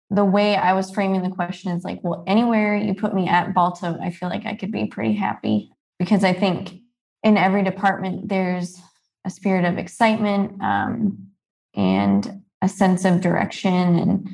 the 0.09 0.25
way 0.25 0.55
I 0.55 0.73
was 0.73 0.89
framing 0.89 1.21
the 1.21 1.29
question 1.29 1.71
is 1.71 1.83
like, 1.83 1.99
well, 2.03 2.23
anywhere 2.25 2.75
you 2.75 2.95
put 2.95 3.13
me 3.13 3.27
at 3.27 3.53
Balto, 3.53 3.97
I 4.01 4.09
feel 4.09 4.29
like 4.29 4.45
I 4.45 4.55
could 4.55 4.71
be 4.71 4.87
pretty 4.87 5.13
happy 5.13 5.71
because 5.99 6.23
I 6.23 6.33
think 6.33 6.73
in 7.21 7.37
every 7.37 7.63
department 7.63 8.27
there's 8.27 8.79
a 9.25 9.29
spirit 9.29 9.65
of 9.65 9.77
excitement 9.77 10.61
um, 10.63 11.27
and 11.75 12.38
a 12.61 12.69
sense 12.69 13.05
of 13.05 13.21
direction 13.21 13.73
and 13.73 14.29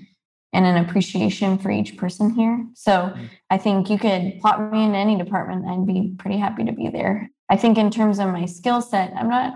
and 0.54 0.66
an 0.66 0.78
appreciation 0.78 1.58
for 1.58 1.70
each 1.70 1.98
person 1.98 2.30
here. 2.30 2.66
So 2.76 2.92
mm-hmm. 2.92 3.26
I 3.50 3.58
think 3.58 3.90
you 3.90 3.98
could 3.98 4.40
plot 4.40 4.72
me 4.72 4.86
in 4.86 4.96
any 4.96 5.18
department. 5.18 5.66
I'd 5.68 5.86
be 5.86 6.14
pretty 6.18 6.38
happy 6.38 6.64
to 6.64 6.72
be 6.72 6.88
there. 6.88 7.30
I 7.50 7.58
think 7.58 7.78
in 7.78 7.92
terms 7.92 8.20
of 8.20 8.30
my 8.30 8.46
skill 8.46 8.82
set, 8.82 9.12
I'm 9.18 9.30
not 9.30 9.56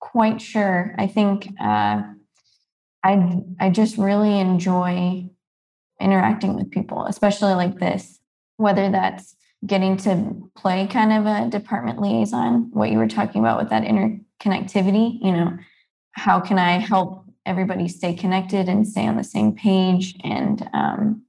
quite 0.00 0.40
sure. 0.40 0.94
I 0.98 1.08
think 1.08 1.48
uh, 1.60 2.02
I 3.02 3.42
I 3.60 3.70
just 3.70 3.98
really 3.98 4.38
enjoy 4.38 5.28
interacting 6.00 6.54
with 6.54 6.70
people, 6.70 7.06
especially 7.06 7.54
like 7.54 7.78
this, 7.78 8.20
whether 8.56 8.90
that's 8.90 9.34
getting 9.66 9.96
to 9.96 10.50
play 10.56 10.86
kind 10.86 11.12
of 11.12 11.26
a 11.26 11.50
department 11.50 12.00
liaison, 12.00 12.70
what 12.72 12.90
you 12.90 12.98
were 12.98 13.08
talking 13.08 13.40
about 13.40 13.58
with 13.58 13.70
that 13.70 13.82
interconnectivity, 13.82 15.18
you 15.22 15.32
know, 15.32 15.58
how 16.12 16.40
can 16.40 16.58
I 16.58 16.78
help 16.78 17.25
everybody 17.46 17.88
stay 17.88 18.14
connected 18.14 18.68
and 18.68 18.86
stay 18.86 19.06
on 19.06 19.16
the 19.16 19.24
same 19.24 19.54
page 19.54 20.14
and 20.22 20.68
um, 20.74 21.22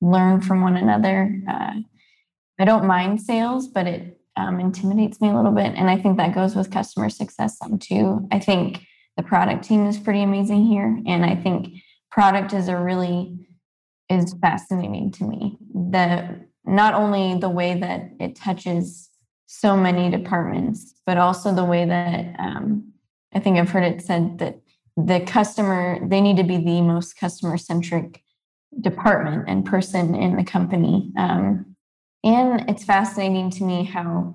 learn 0.00 0.40
from 0.40 0.62
one 0.62 0.76
another? 0.76 1.40
Uh, 1.48 1.74
I 2.58 2.64
don't 2.64 2.86
mind 2.86 3.22
sales, 3.22 3.68
but 3.68 3.86
it 3.86 4.20
um, 4.36 4.60
intimidates 4.60 5.20
me 5.20 5.30
a 5.30 5.34
little 5.34 5.52
bit. 5.52 5.74
And 5.76 5.88
I 5.88 5.98
think 5.98 6.16
that 6.16 6.34
goes 6.34 6.54
with 6.54 6.70
customer 6.70 7.08
success 7.08 7.58
some 7.58 7.78
too. 7.78 8.26
I 8.30 8.38
think 8.38 8.82
the 9.16 9.22
product 9.22 9.64
team 9.64 9.86
is 9.86 9.98
pretty 9.98 10.22
amazing 10.22 10.66
here. 10.66 11.00
And 11.06 11.24
I 11.24 11.34
think 11.36 11.74
product 12.10 12.52
is 12.52 12.68
a 12.68 12.76
really 12.76 13.38
is 14.08 14.34
fascinating 14.40 15.10
to 15.12 15.24
me. 15.24 15.58
The 15.74 16.40
not 16.64 16.94
only 16.94 17.38
the 17.38 17.48
way 17.48 17.78
that 17.80 18.10
it 18.20 18.36
touches 18.36 19.10
so 19.46 19.76
many 19.76 20.10
departments, 20.10 20.94
but 21.04 21.18
also 21.18 21.54
the 21.54 21.64
way 21.64 21.84
that 21.84 22.34
um, 22.38 22.92
I 23.34 23.40
think 23.40 23.58
I've 23.58 23.70
heard 23.70 23.84
it 23.84 24.02
said 24.02 24.38
that 24.38 24.60
the 24.96 25.20
customer 25.20 25.98
they 26.06 26.20
need 26.20 26.36
to 26.36 26.44
be 26.44 26.58
the 26.58 26.80
most 26.82 27.16
customer 27.16 27.56
centric 27.56 28.22
department 28.80 29.44
and 29.48 29.64
person 29.64 30.14
in 30.14 30.36
the 30.36 30.44
company. 30.44 31.10
Um, 31.16 31.76
and 32.24 32.68
it's 32.68 32.84
fascinating 32.84 33.50
to 33.50 33.64
me 33.64 33.84
how 33.84 34.34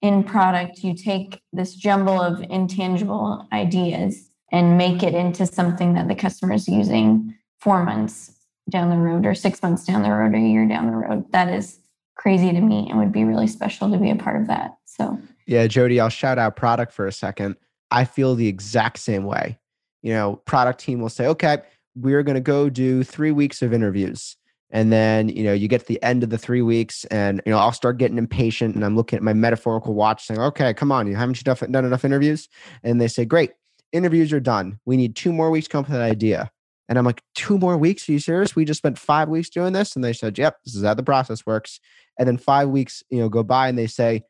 in 0.00 0.24
product 0.24 0.82
you 0.82 0.94
take 0.94 1.40
this 1.52 1.74
jumble 1.74 2.20
of 2.20 2.42
intangible 2.50 3.46
ideas 3.52 4.30
and 4.50 4.76
make 4.76 5.02
it 5.02 5.14
into 5.14 5.46
something 5.46 5.94
that 5.94 6.08
the 6.08 6.14
customer 6.14 6.54
is 6.54 6.68
using 6.68 7.34
four 7.60 7.84
months 7.84 8.32
down 8.68 8.90
the 8.90 8.96
road 8.96 9.26
or 9.26 9.34
six 9.34 9.62
months 9.62 9.84
down 9.84 10.02
the 10.02 10.10
road 10.10 10.34
or 10.34 10.36
a 10.36 10.40
year 10.40 10.66
down 10.66 10.86
the 10.86 10.96
road. 10.96 11.30
That 11.32 11.48
is 11.48 11.78
crazy 12.16 12.52
to 12.52 12.60
me 12.60 12.88
and 12.88 12.98
would 12.98 13.12
be 13.12 13.24
really 13.24 13.46
special 13.46 13.90
to 13.90 13.98
be 13.98 14.10
a 14.10 14.16
part 14.16 14.40
of 14.40 14.48
that. 14.48 14.76
So, 14.84 15.18
yeah, 15.46 15.66
Jody, 15.66 15.98
I'll 15.98 16.08
shout 16.08 16.38
out 16.38 16.56
product 16.56 16.92
for 16.92 17.06
a 17.06 17.12
second. 17.12 17.56
I 17.90 18.04
feel 18.04 18.34
the 18.34 18.48
exact 18.48 18.98
same 18.98 19.24
way. 19.24 19.58
You 20.02 20.12
know, 20.12 20.36
product 20.44 20.80
team 20.80 21.00
will 21.00 21.08
say, 21.08 21.26
okay, 21.26 21.58
we're 21.94 22.22
going 22.22 22.34
to 22.34 22.40
go 22.40 22.68
do 22.68 23.04
three 23.04 23.30
weeks 23.30 23.62
of 23.62 23.72
interviews. 23.72 24.36
And 24.70 24.90
then, 24.90 25.28
you 25.28 25.44
know, 25.44 25.52
you 25.52 25.68
get 25.68 25.82
to 25.82 25.86
the 25.86 26.02
end 26.02 26.22
of 26.22 26.30
the 26.30 26.38
three 26.38 26.62
weeks 26.62 27.04
and, 27.06 27.42
you 27.44 27.52
know, 27.52 27.58
I'll 27.58 27.72
start 27.72 27.98
getting 27.98 28.16
impatient 28.16 28.74
and 28.74 28.84
I'm 28.84 28.96
looking 28.96 29.18
at 29.18 29.22
my 29.22 29.34
metaphorical 29.34 29.92
watch 29.92 30.24
saying, 30.24 30.40
okay, 30.40 30.72
come 30.72 30.90
on, 30.90 31.06
you 31.06 31.14
haven't 31.14 31.38
you 31.38 31.54
done 31.54 31.84
enough 31.84 32.04
interviews? 32.06 32.48
And 32.82 32.98
they 32.98 33.08
say, 33.08 33.26
great, 33.26 33.50
interviews 33.92 34.32
are 34.32 34.40
done. 34.40 34.80
We 34.86 34.96
need 34.96 35.14
two 35.14 35.32
more 35.32 35.50
weeks 35.50 35.66
to 35.66 35.72
come 35.72 35.80
up 35.80 35.90
with 35.90 35.96
an 35.96 36.02
idea. 36.02 36.50
And 36.88 36.98
I'm 36.98 37.04
like, 37.04 37.22
two 37.34 37.58
more 37.58 37.76
weeks? 37.76 38.08
Are 38.08 38.12
you 38.12 38.18
serious? 38.18 38.56
We 38.56 38.64
just 38.64 38.78
spent 38.78 38.98
five 38.98 39.28
weeks 39.28 39.50
doing 39.50 39.74
this. 39.74 39.94
And 39.94 40.02
they 40.02 40.14
said, 40.14 40.38
yep, 40.38 40.56
this 40.64 40.74
is 40.74 40.84
how 40.84 40.94
the 40.94 41.02
process 41.02 41.44
works. 41.44 41.78
And 42.18 42.26
then 42.26 42.38
five 42.38 42.68
weeks, 42.68 43.02
you 43.10 43.18
know, 43.18 43.28
go 43.28 43.42
by 43.42 43.68
and 43.68 43.78
they 43.78 43.86
say, 43.86 44.22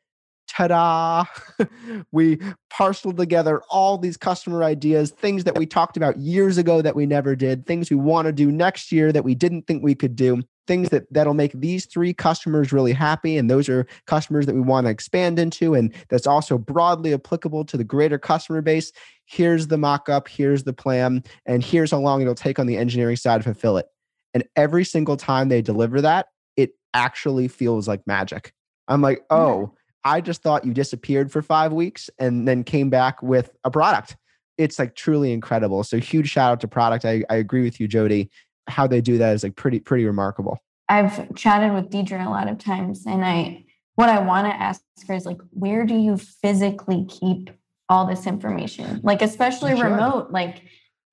ta-da. 0.55 1.25
We 2.11 2.39
parceled 2.69 3.17
together 3.17 3.61
all 3.69 3.97
these 3.97 4.17
customer 4.17 4.63
ideas 4.63 5.11
things 5.11 5.43
that 5.43 5.57
we 5.57 5.65
talked 5.65 5.97
about 5.97 6.17
years 6.17 6.57
ago 6.57 6.81
that 6.81 6.95
we 6.95 7.05
never 7.05 7.35
did 7.35 7.65
things 7.65 7.89
we 7.89 7.95
want 7.95 8.25
to 8.25 8.31
do 8.31 8.51
next 8.51 8.91
year 8.91 9.11
that 9.11 9.23
we 9.23 9.35
didn't 9.35 9.67
think 9.67 9.83
we 9.83 9.95
could 9.95 10.15
do 10.15 10.41
things 10.67 10.89
that 10.89 11.11
that'll 11.11 11.33
make 11.33 11.51
these 11.53 11.85
three 11.85 12.13
customers 12.13 12.71
really 12.71 12.93
happy 12.93 13.37
and 13.37 13.49
those 13.49 13.67
are 13.69 13.85
customers 14.07 14.45
that 14.45 14.55
we 14.55 14.61
want 14.61 14.85
to 14.85 14.91
expand 14.91 15.39
into 15.39 15.73
and 15.73 15.93
that's 16.09 16.27
also 16.27 16.57
broadly 16.57 17.13
applicable 17.13 17.65
to 17.65 17.77
the 17.77 17.83
greater 17.83 18.17
customer 18.17 18.61
base. 18.61 18.91
Here's 19.25 19.67
the 19.67 19.77
mock-up 19.77 20.27
here's 20.27 20.63
the 20.63 20.73
plan 20.73 21.23
and 21.45 21.63
here's 21.63 21.91
how 21.91 21.99
long 21.99 22.21
it'll 22.21 22.35
take 22.35 22.59
on 22.59 22.67
the 22.67 22.77
engineering 22.77 23.17
side 23.17 23.39
to 23.39 23.43
fulfill 23.43 23.77
it. 23.77 23.87
And 24.33 24.43
every 24.55 24.85
single 24.85 25.17
time 25.17 25.49
they 25.49 25.61
deliver 25.61 26.01
that 26.01 26.27
it 26.57 26.71
actually 26.93 27.47
feels 27.47 27.87
like 27.87 28.05
magic. 28.07 28.53
I'm 28.87 29.01
like 29.01 29.23
oh 29.29 29.73
I 30.05 30.21
just 30.21 30.41
thought 30.41 30.65
you 30.65 30.73
disappeared 30.73 31.31
for 31.31 31.41
five 31.41 31.73
weeks 31.73 32.09
and 32.19 32.47
then 32.47 32.63
came 32.63 32.89
back 32.89 33.21
with 33.21 33.51
a 33.63 33.71
product. 33.71 34.17
It's 34.57 34.77
like 34.77 34.95
truly 34.95 35.33
incredible. 35.33 35.83
So 35.83 35.97
huge 35.97 36.29
shout 36.29 36.51
out 36.51 36.61
to 36.61 36.67
product. 36.67 37.05
I, 37.05 37.23
I 37.29 37.35
agree 37.35 37.63
with 37.63 37.79
you, 37.79 37.87
Jody. 37.87 38.29
How 38.67 38.87
they 38.87 39.01
do 39.01 39.17
that 39.17 39.33
is 39.33 39.43
like 39.43 39.55
pretty, 39.55 39.79
pretty 39.79 40.05
remarkable. 40.05 40.59
I've 40.89 41.33
chatted 41.35 41.73
with 41.73 41.89
Deidre 41.89 42.25
a 42.25 42.29
lot 42.29 42.47
of 42.47 42.57
times 42.57 43.05
and 43.05 43.25
I 43.25 43.65
what 43.95 44.09
I 44.09 44.19
want 44.19 44.47
to 44.47 44.55
ask 44.55 44.81
her 45.07 45.13
is 45.13 45.25
like, 45.25 45.39
where 45.51 45.85
do 45.85 45.95
you 45.95 46.17
physically 46.17 47.05
keep 47.05 47.51
all 47.89 48.07
this 48.07 48.25
information? 48.25 49.01
Like, 49.03 49.21
especially 49.21 49.79
remote, 49.79 50.31
like 50.31 50.63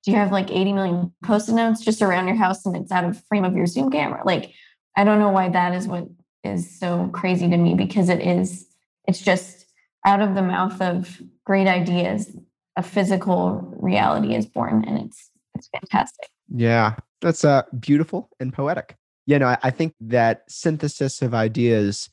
do 0.03 0.11
you 0.11 0.17
have 0.17 0.31
like 0.31 0.49
80 0.49 0.73
million 0.73 1.13
post-it 1.23 1.53
notes 1.53 1.83
just 1.83 2.01
around 2.01 2.27
your 2.27 2.35
house 2.35 2.65
and 2.65 2.75
it's 2.75 2.91
out 2.91 3.03
of 3.03 3.23
frame 3.25 3.45
of 3.45 3.55
your 3.55 3.67
Zoom 3.67 3.91
camera? 3.91 4.23
Like, 4.25 4.51
I 4.95 5.03
don't 5.03 5.19
know 5.19 5.29
why 5.29 5.49
that 5.49 5.75
is 5.75 5.87
what 5.87 6.07
is 6.43 6.79
so 6.79 7.09
crazy 7.13 7.47
to 7.47 7.57
me 7.57 7.75
because 7.75 8.09
it 8.09 8.19
is 8.19 8.65
it's 9.07 9.21
just 9.21 9.65
out 10.05 10.21
of 10.21 10.35
the 10.35 10.41
mouth 10.41 10.81
of 10.81 11.21
great 11.45 11.67
ideas, 11.67 12.35
a 12.75 12.83
physical 12.83 13.61
reality 13.77 14.35
is 14.35 14.45
born, 14.45 14.83
and 14.87 14.99
it's 14.99 15.29
it's 15.55 15.69
fantastic. 15.69 16.29
Yeah, 16.49 16.95
that's 17.21 17.45
uh, 17.45 17.63
beautiful 17.79 18.29
and 18.39 18.53
poetic. 18.53 18.95
You 19.25 19.39
know, 19.39 19.47
I, 19.47 19.57
I 19.63 19.69
think 19.69 19.93
that 20.01 20.43
synthesis 20.49 21.21
of 21.21 21.33
ideas, 21.33 22.09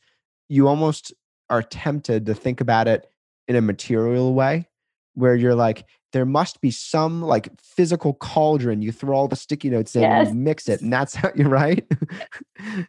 you 0.49 0.69
almost 0.69 1.13
are 1.51 1.63
tempted 1.63 2.27
to 2.27 2.35
think 2.35 2.61
about 2.61 2.89
it 2.89 3.07
in 3.47 3.57
a 3.57 3.61
material 3.63 4.35
way, 4.35 4.69
where 5.15 5.35
you're 5.35 5.55
like, 5.55 5.87
there 6.13 6.27
must 6.27 6.61
be 6.61 6.71
some 6.71 7.23
like 7.23 7.49
physical 7.61 8.15
cauldron. 8.15 8.83
You 8.83 8.93
throw 8.93 9.17
all 9.17 9.29
the 9.29 9.37
sticky 9.37 9.71
notes 9.71 9.95
in 9.95 10.03
yes. 10.03 10.29
and 10.29 10.45
mix 10.45 10.69
it, 10.69 10.81
and 10.81 10.93
that's 10.93 11.15
how 11.17 11.31
you're 11.35 11.49
right. 11.49 11.87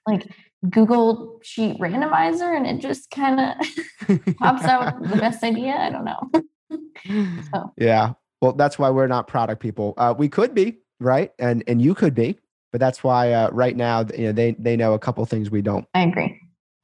like 0.08 0.28
Google 0.70 1.40
Sheet 1.42 1.78
Randomizer, 1.80 2.56
and 2.56 2.66
it 2.68 2.82
just 2.82 3.12
kind 3.12 3.40
of 3.40 4.36
pops 4.38 4.66
out 4.66 5.02
the 5.10 5.18
best 5.18 5.44
idea. 5.44 5.74
I 5.74 5.90
don't 5.90 6.06
know. 6.06 7.44
so. 7.54 7.74
Yeah, 7.78 8.14
well, 8.42 8.54
that's 8.54 8.78
why 8.78 8.90
we're 8.90 9.08
not 9.08 9.28
product 9.28 9.62
people. 9.62 9.94
Uh, 9.98 10.14
we 10.18 10.28
could 10.28 10.54
be 10.54 10.78
right, 11.00 11.32
and 11.40 11.64
and 11.68 11.82
you 11.82 11.96
could 11.96 12.14
be, 12.14 12.38
but 12.72 12.80
that's 12.80 13.04
why 13.04 13.32
uh, 13.32 13.50
right 13.52 13.76
now, 13.76 14.06
you 14.18 14.26
know, 14.26 14.32
they 14.32 14.52
they 14.60 14.76
know 14.76 14.94
a 14.94 15.00
couple 15.00 15.26
things 15.26 15.50
we 15.50 15.62
don't. 15.62 15.86
I 15.94 16.04
agree. 16.04 16.42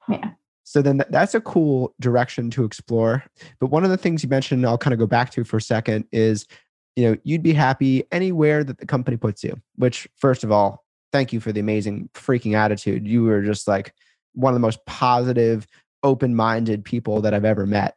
Yeah. 0.07 0.31
So 0.63 0.81
then 0.81 1.03
that's 1.09 1.35
a 1.35 1.41
cool 1.41 1.93
direction 1.99 2.49
to 2.51 2.63
explore. 2.63 3.23
But 3.59 3.67
one 3.67 3.83
of 3.83 3.91
the 3.91 3.97
things 3.97 4.23
you 4.23 4.29
mentioned, 4.29 4.65
I'll 4.65 4.79
kind 4.79 4.93
of 4.93 4.99
go 4.99 5.05
back 5.05 5.29
to 5.31 5.43
for 5.43 5.57
a 5.57 5.61
second, 5.61 6.05
is 6.11 6.47
you 6.95 7.09
know, 7.09 7.17
you'd 7.23 7.43
be 7.43 7.53
happy 7.53 8.05
anywhere 8.11 8.63
that 8.63 8.77
the 8.77 8.85
company 8.85 9.17
puts 9.17 9.43
you, 9.43 9.59
which 9.75 10.07
first 10.15 10.43
of 10.43 10.51
all, 10.51 10.84
thank 11.15 11.31
you 11.31 11.39
for 11.39 11.53
the 11.53 11.61
amazing 11.61 12.09
freaking 12.13 12.57
attitude. 12.57 13.07
You 13.07 13.23
were 13.23 13.41
just 13.41 13.69
like 13.69 13.93
one 14.33 14.51
of 14.51 14.55
the 14.55 14.59
most 14.59 14.85
positive, 14.85 15.65
open-minded 16.03 16.83
people 16.83 17.21
that 17.21 17.33
I've 17.33 17.45
ever 17.45 17.65
met. 17.65 17.95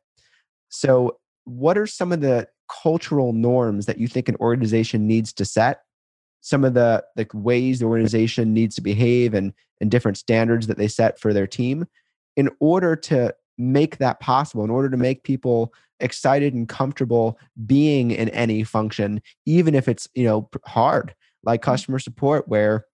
So, 0.68 1.18
what 1.42 1.76
are 1.76 1.86
some 1.86 2.12
of 2.12 2.20
the 2.20 2.46
cultural 2.70 3.32
norms 3.32 3.86
that 3.86 3.98
you 3.98 4.06
think 4.06 4.28
an 4.28 4.36
organization 4.36 5.08
needs 5.08 5.32
to 5.32 5.44
set? 5.44 5.80
Some 6.42 6.62
of 6.62 6.74
the 6.74 7.04
like 7.16 7.34
ways 7.34 7.80
the 7.80 7.86
organization 7.86 8.54
needs 8.54 8.76
to 8.76 8.82
behave 8.82 9.34
and 9.34 9.52
and 9.80 9.90
different 9.90 10.16
standards 10.16 10.68
that 10.68 10.78
they 10.78 10.86
set 10.86 11.18
for 11.18 11.32
their 11.32 11.48
team 11.48 11.88
in 12.36 12.48
order 12.60 12.94
to 12.94 13.34
make 13.56 13.98
that 13.98 14.20
possible, 14.20 14.62
in 14.62 14.70
order 14.70 14.90
to 14.90 14.96
make 14.96 15.24
people 15.24 15.72
excited 15.98 16.54
and 16.54 16.68
comfortable 16.68 17.36
being 17.66 18.12
in 18.12 18.28
any 18.28 18.62
function, 18.62 19.20
even 19.44 19.74
if 19.74 19.88
it's 19.88 20.06
you 20.14 20.22
know 20.22 20.48
hard, 20.66 21.16
like 21.42 21.62
mm-hmm. 21.62 21.72
customer 21.72 21.98
support, 21.98 22.46
where 22.46 22.84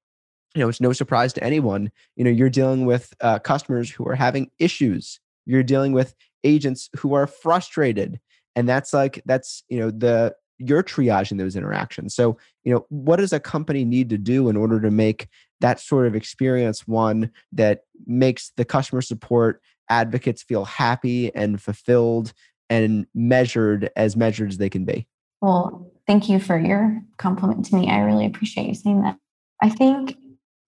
you 0.55 0.61
know 0.61 0.69
it's 0.69 0.81
no 0.81 0.93
surprise 0.93 1.33
to 1.35 1.45
anyone. 1.45 1.91
You 2.17 2.25
know 2.25 2.31
you're 2.31 2.51
dealing 2.51 2.87
with 2.87 3.13
uh, 3.21 3.39
customers 3.41 3.91
who 3.91 4.07
are 4.09 4.15
having 4.15 4.51
issues. 4.59 5.21
You're 5.47 5.63
dealing 5.63 5.93
with 5.93 6.15
agents 6.45 6.89
who 6.97 7.15
are 7.15 7.27
frustrated, 7.27 8.21
and 8.55 8.69
that's 8.69 8.93
like 8.93 9.23
that's 9.27 9.65
you 9.69 9.79
know 9.79 9.91
the 9.91 10.35
you're 10.59 10.85
triaging 10.85 11.39
those 11.39 11.57
interactions. 11.57 12.15
So 12.15 12.37
you 12.63 12.73
know 12.73 12.87
what 12.89 13.17
does 13.17 13.33
a 13.33 13.41
company 13.41 13.85
need 13.85 14.09
to 14.11 14.19
do 14.19 14.49
in 14.49 14.57
order 14.57 14.81
to 14.81 14.91
make 14.91 15.29
that 15.61 15.81
sort 15.81 16.07
of 16.07 16.15
experience 16.15 16.87
one 16.87 17.31
that 17.53 17.81
makes 18.07 18.53
the 18.57 18.65
customer 18.65 19.03
support 19.03 19.61
advocates 19.89 20.43
feel 20.43 20.65
happy 20.65 21.35
and 21.35 21.61
fulfilled 21.61 22.33
and 22.71 23.07
measured 23.15 23.91
as 23.97 24.17
measured 24.17 24.51
as 24.51 24.59
they 24.59 24.71
can 24.71 24.85
be. 24.85 25.07
Well, 25.41 25.91
thank 26.07 26.29
you 26.29 26.39
for 26.39 26.59
your 26.59 27.03
compliment 27.19 27.67
to 27.67 27.77
me. 27.77 27.91
I 27.91 27.99
really 28.01 28.27
appreciate 28.27 28.69
you 28.69 28.75
saying 28.75 29.03
that. 29.03 29.19
I 29.61 29.69
think 29.69 30.17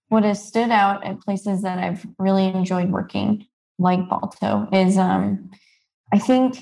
what 0.09 0.25
has 0.25 0.47
stood 0.47 0.71
out 0.71 1.05
at 1.05 1.21
places 1.21 1.63
that 1.63 1.79
I've 1.79 2.07
really 2.19 2.47
enjoyed 2.47 2.91
working, 2.91 3.47
like 3.79 4.09
Balto, 4.09 4.69
is 4.73 4.97
um, 4.97 5.51
I 6.13 6.19
think 6.19 6.59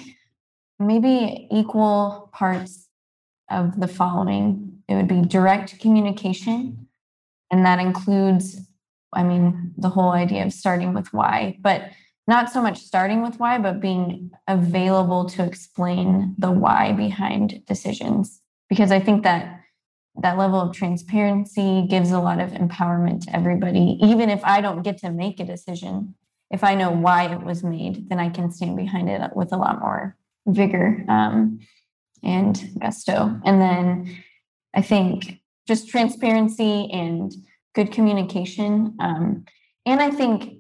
maybe 0.79 1.47
equal 1.51 2.31
parts 2.33 2.89
of 3.51 3.79
the 3.79 3.89
following. 3.89 4.83
It 4.89 4.95
would 4.95 5.09
be 5.09 5.23
direct 5.23 5.79
communication, 5.81 6.89
and 7.51 7.65
that 7.67 7.79
includes, 7.79 8.61
I 9.13 9.23
mean, 9.23 9.73
the 9.77 9.89
whole 9.89 10.13
idea 10.13 10.45
of 10.45 10.53
starting 10.53 10.95
with 10.95 11.13
why, 11.13 11.59
but 11.61 11.91
not 12.27 12.51
so 12.51 12.63
much 12.63 12.79
starting 12.79 13.23
with 13.23 13.39
why, 13.39 13.59
but 13.59 13.81
being 13.81 14.31
available 14.49 15.27
to 15.27 15.45
explain 15.45 16.35
the 16.39 16.51
why 16.51 16.93
behind 16.93 17.65
decisions. 17.67 18.41
Because 18.71 18.91
I 18.91 18.99
think 18.99 19.25
that 19.25 19.61
that 20.17 20.39
level 20.39 20.61
of 20.61 20.75
transparency 20.75 21.87
gives 21.89 22.13
a 22.13 22.21
lot 22.21 22.41
of 22.41 22.51
empowerment 22.51 23.25
to 23.25 23.37
everybody. 23.37 23.99
Even 24.01 24.31
if 24.31 24.45
I 24.45 24.61
don't 24.61 24.83
get 24.83 24.99
to 24.99 25.11
make 25.11 25.41
a 25.41 25.45
decision, 25.45 26.15
if 26.51 26.63
I 26.63 26.75
know 26.75 26.91
why 26.91 27.27
it 27.33 27.43
was 27.43 27.65
made, 27.65 28.09
then 28.09 28.21
I 28.21 28.29
can 28.29 28.51
stand 28.51 28.77
behind 28.77 29.09
it 29.09 29.21
with 29.35 29.53
a 29.53 29.57
lot 29.57 29.81
more 29.81 30.17
vigor 30.47 31.05
um, 31.09 31.59
and 32.23 32.79
gusto. 32.79 33.41
And 33.45 33.61
then 33.61 34.17
I 34.73 34.83
think 34.83 35.41
just 35.67 35.89
transparency 35.89 36.89
and 36.93 37.35
good 37.75 37.91
communication. 37.91 38.97
Um, 39.01 39.45
and 39.85 40.01
I 40.01 40.11
think 40.11 40.59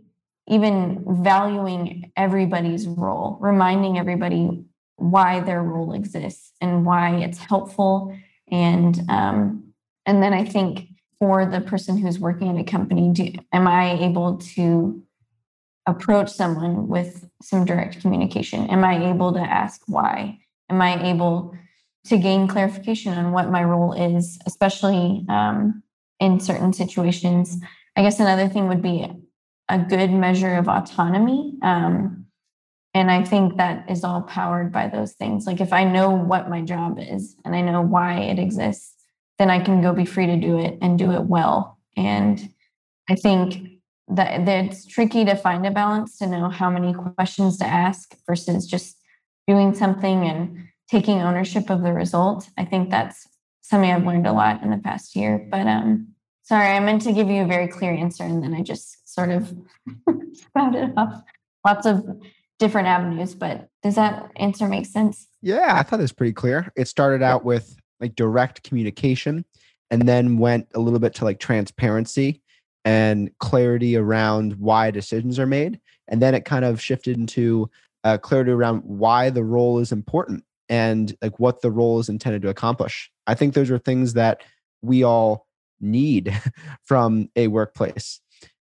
even 0.48 1.04
valuing 1.22 2.12
everybody's 2.16 2.86
role, 2.86 3.38
reminding 3.40 3.98
everybody 3.98 4.64
why 4.96 5.40
their 5.40 5.62
role 5.62 5.92
exists 5.92 6.52
and 6.60 6.84
why 6.84 7.16
it's 7.16 7.38
helpful. 7.38 8.16
And 8.54 9.10
um, 9.10 9.72
and 10.06 10.22
then 10.22 10.32
I 10.32 10.44
think 10.44 10.86
for 11.18 11.44
the 11.44 11.60
person 11.60 11.98
who's 11.98 12.20
working 12.20 12.46
in 12.46 12.56
a 12.58 12.64
company, 12.64 13.10
do, 13.12 13.32
am 13.52 13.66
I 13.66 13.98
able 14.00 14.36
to 14.54 15.02
approach 15.86 16.30
someone 16.30 16.86
with 16.86 17.28
some 17.42 17.64
direct 17.64 18.00
communication? 18.00 18.70
Am 18.70 18.84
I 18.84 19.10
able 19.10 19.32
to 19.32 19.40
ask 19.40 19.82
why? 19.86 20.38
Am 20.70 20.80
I 20.80 21.10
able 21.10 21.56
to 22.06 22.16
gain 22.16 22.46
clarification 22.46 23.12
on 23.14 23.32
what 23.32 23.50
my 23.50 23.64
role 23.64 23.92
is, 23.92 24.38
especially 24.46 25.26
um, 25.28 25.82
in 26.20 26.38
certain 26.38 26.72
situations? 26.72 27.58
I 27.96 28.02
guess 28.02 28.20
another 28.20 28.48
thing 28.48 28.68
would 28.68 28.82
be 28.82 29.10
a 29.68 29.78
good 29.78 30.12
measure 30.12 30.54
of 30.54 30.68
autonomy. 30.68 31.54
Um, 31.62 32.23
and 32.94 33.10
I 33.10 33.24
think 33.24 33.56
that 33.56 33.90
is 33.90 34.04
all 34.04 34.22
powered 34.22 34.70
by 34.70 34.86
those 34.86 35.12
things. 35.14 35.46
Like 35.46 35.60
if 35.60 35.72
I 35.72 35.82
know 35.82 36.10
what 36.10 36.48
my 36.48 36.62
job 36.62 36.98
is 37.00 37.36
and 37.44 37.54
I 37.54 37.60
know 37.60 37.82
why 37.82 38.20
it 38.20 38.38
exists, 38.38 38.94
then 39.38 39.50
I 39.50 39.58
can 39.58 39.82
go 39.82 39.92
be 39.92 40.04
free 40.04 40.26
to 40.26 40.36
do 40.36 40.58
it 40.58 40.78
and 40.80 40.96
do 40.96 41.10
it 41.10 41.22
well. 41.22 41.78
And 41.96 42.48
I 43.10 43.16
think 43.16 43.80
that, 44.08 44.46
that 44.46 44.64
it's 44.66 44.86
tricky 44.86 45.24
to 45.24 45.34
find 45.34 45.66
a 45.66 45.72
balance 45.72 46.18
to 46.18 46.28
know 46.28 46.48
how 46.48 46.70
many 46.70 46.94
questions 46.94 47.58
to 47.58 47.66
ask 47.66 48.14
versus 48.28 48.66
just 48.66 48.96
doing 49.48 49.74
something 49.74 50.24
and 50.24 50.68
taking 50.88 51.20
ownership 51.20 51.70
of 51.70 51.82
the 51.82 51.92
result. 51.92 52.48
I 52.56 52.64
think 52.64 52.90
that's 52.90 53.26
something 53.62 53.90
I've 53.90 54.06
learned 54.06 54.28
a 54.28 54.32
lot 54.32 54.62
in 54.62 54.70
the 54.70 54.78
past 54.78 55.16
year. 55.16 55.44
But 55.50 55.66
um, 55.66 56.14
sorry, 56.42 56.68
I 56.68 56.78
meant 56.78 57.02
to 57.02 57.12
give 57.12 57.28
you 57.28 57.42
a 57.42 57.46
very 57.46 57.66
clear 57.66 57.92
answer 57.92 58.22
and 58.22 58.40
then 58.40 58.54
I 58.54 58.62
just 58.62 59.12
sort 59.12 59.30
of 59.30 59.52
spouted 60.32 60.92
off 60.96 61.22
lots 61.66 61.86
of 61.86 62.04
different 62.58 62.88
avenues. 62.88 63.34
But 63.34 63.68
does 63.82 63.96
that 63.96 64.30
answer 64.36 64.68
make 64.68 64.86
sense? 64.86 65.26
Yeah, 65.42 65.74
I 65.76 65.82
thought 65.82 66.00
it 66.00 66.02
was 66.02 66.12
pretty 66.12 66.32
clear. 66.32 66.72
It 66.76 66.88
started 66.88 67.22
out 67.22 67.44
with 67.44 67.76
like 68.00 68.14
direct 68.14 68.62
communication 68.62 69.44
and 69.90 70.08
then 70.08 70.38
went 70.38 70.68
a 70.74 70.80
little 70.80 70.98
bit 70.98 71.14
to 71.14 71.24
like 71.24 71.38
transparency 71.38 72.42
and 72.84 73.30
clarity 73.38 73.96
around 73.96 74.54
why 74.54 74.90
decisions 74.90 75.38
are 75.38 75.46
made. 75.46 75.80
And 76.08 76.20
then 76.20 76.34
it 76.34 76.44
kind 76.44 76.64
of 76.64 76.80
shifted 76.80 77.16
into 77.16 77.70
uh, 78.04 78.18
clarity 78.18 78.50
around 78.50 78.82
why 78.84 79.30
the 79.30 79.44
role 79.44 79.78
is 79.78 79.92
important 79.92 80.44
and 80.68 81.16
like 81.22 81.38
what 81.38 81.62
the 81.62 81.70
role 81.70 81.98
is 81.98 82.08
intended 82.08 82.42
to 82.42 82.48
accomplish. 82.48 83.10
I 83.26 83.34
think 83.34 83.54
those 83.54 83.70
are 83.70 83.78
things 83.78 84.14
that 84.14 84.42
we 84.82 85.02
all 85.02 85.46
need 85.80 86.38
from 86.84 87.30
a 87.36 87.48
workplace. 87.48 88.20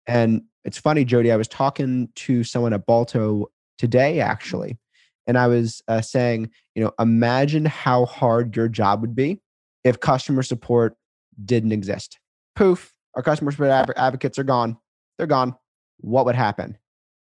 And 0.06 0.42
it's 0.64 0.78
funny, 0.78 1.04
Jody, 1.04 1.32
I 1.32 1.36
was 1.36 1.48
talking 1.48 2.08
to 2.16 2.44
someone 2.44 2.72
at 2.72 2.86
Balto 2.86 3.50
today, 3.84 4.18
actually, 4.18 4.78
and 5.26 5.36
I 5.36 5.46
was 5.46 5.82
uh, 5.88 6.00
saying, 6.00 6.50
you 6.74 6.82
know, 6.82 6.92
imagine 6.98 7.66
how 7.66 8.06
hard 8.06 8.56
your 8.56 8.66
job 8.66 9.02
would 9.02 9.14
be 9.14 9.42
if 9.84 10.00
customer 10.00 10.42
support 10.42 10.96
didn't 11.44 11.72
exist. 11.72 12.18
Poof, 12.56 12.94
our 13.14 13.22
customer 13.22 13.50
support 13.50 13.90
advocates 13.96 14.38
are 14.38 14.44
gone. 14.44 14.78
They're 15.18 15.26
gone. 15.26 15.54
What 15.98 16.24
would 16.24 16.34
happen? 16.34 16.78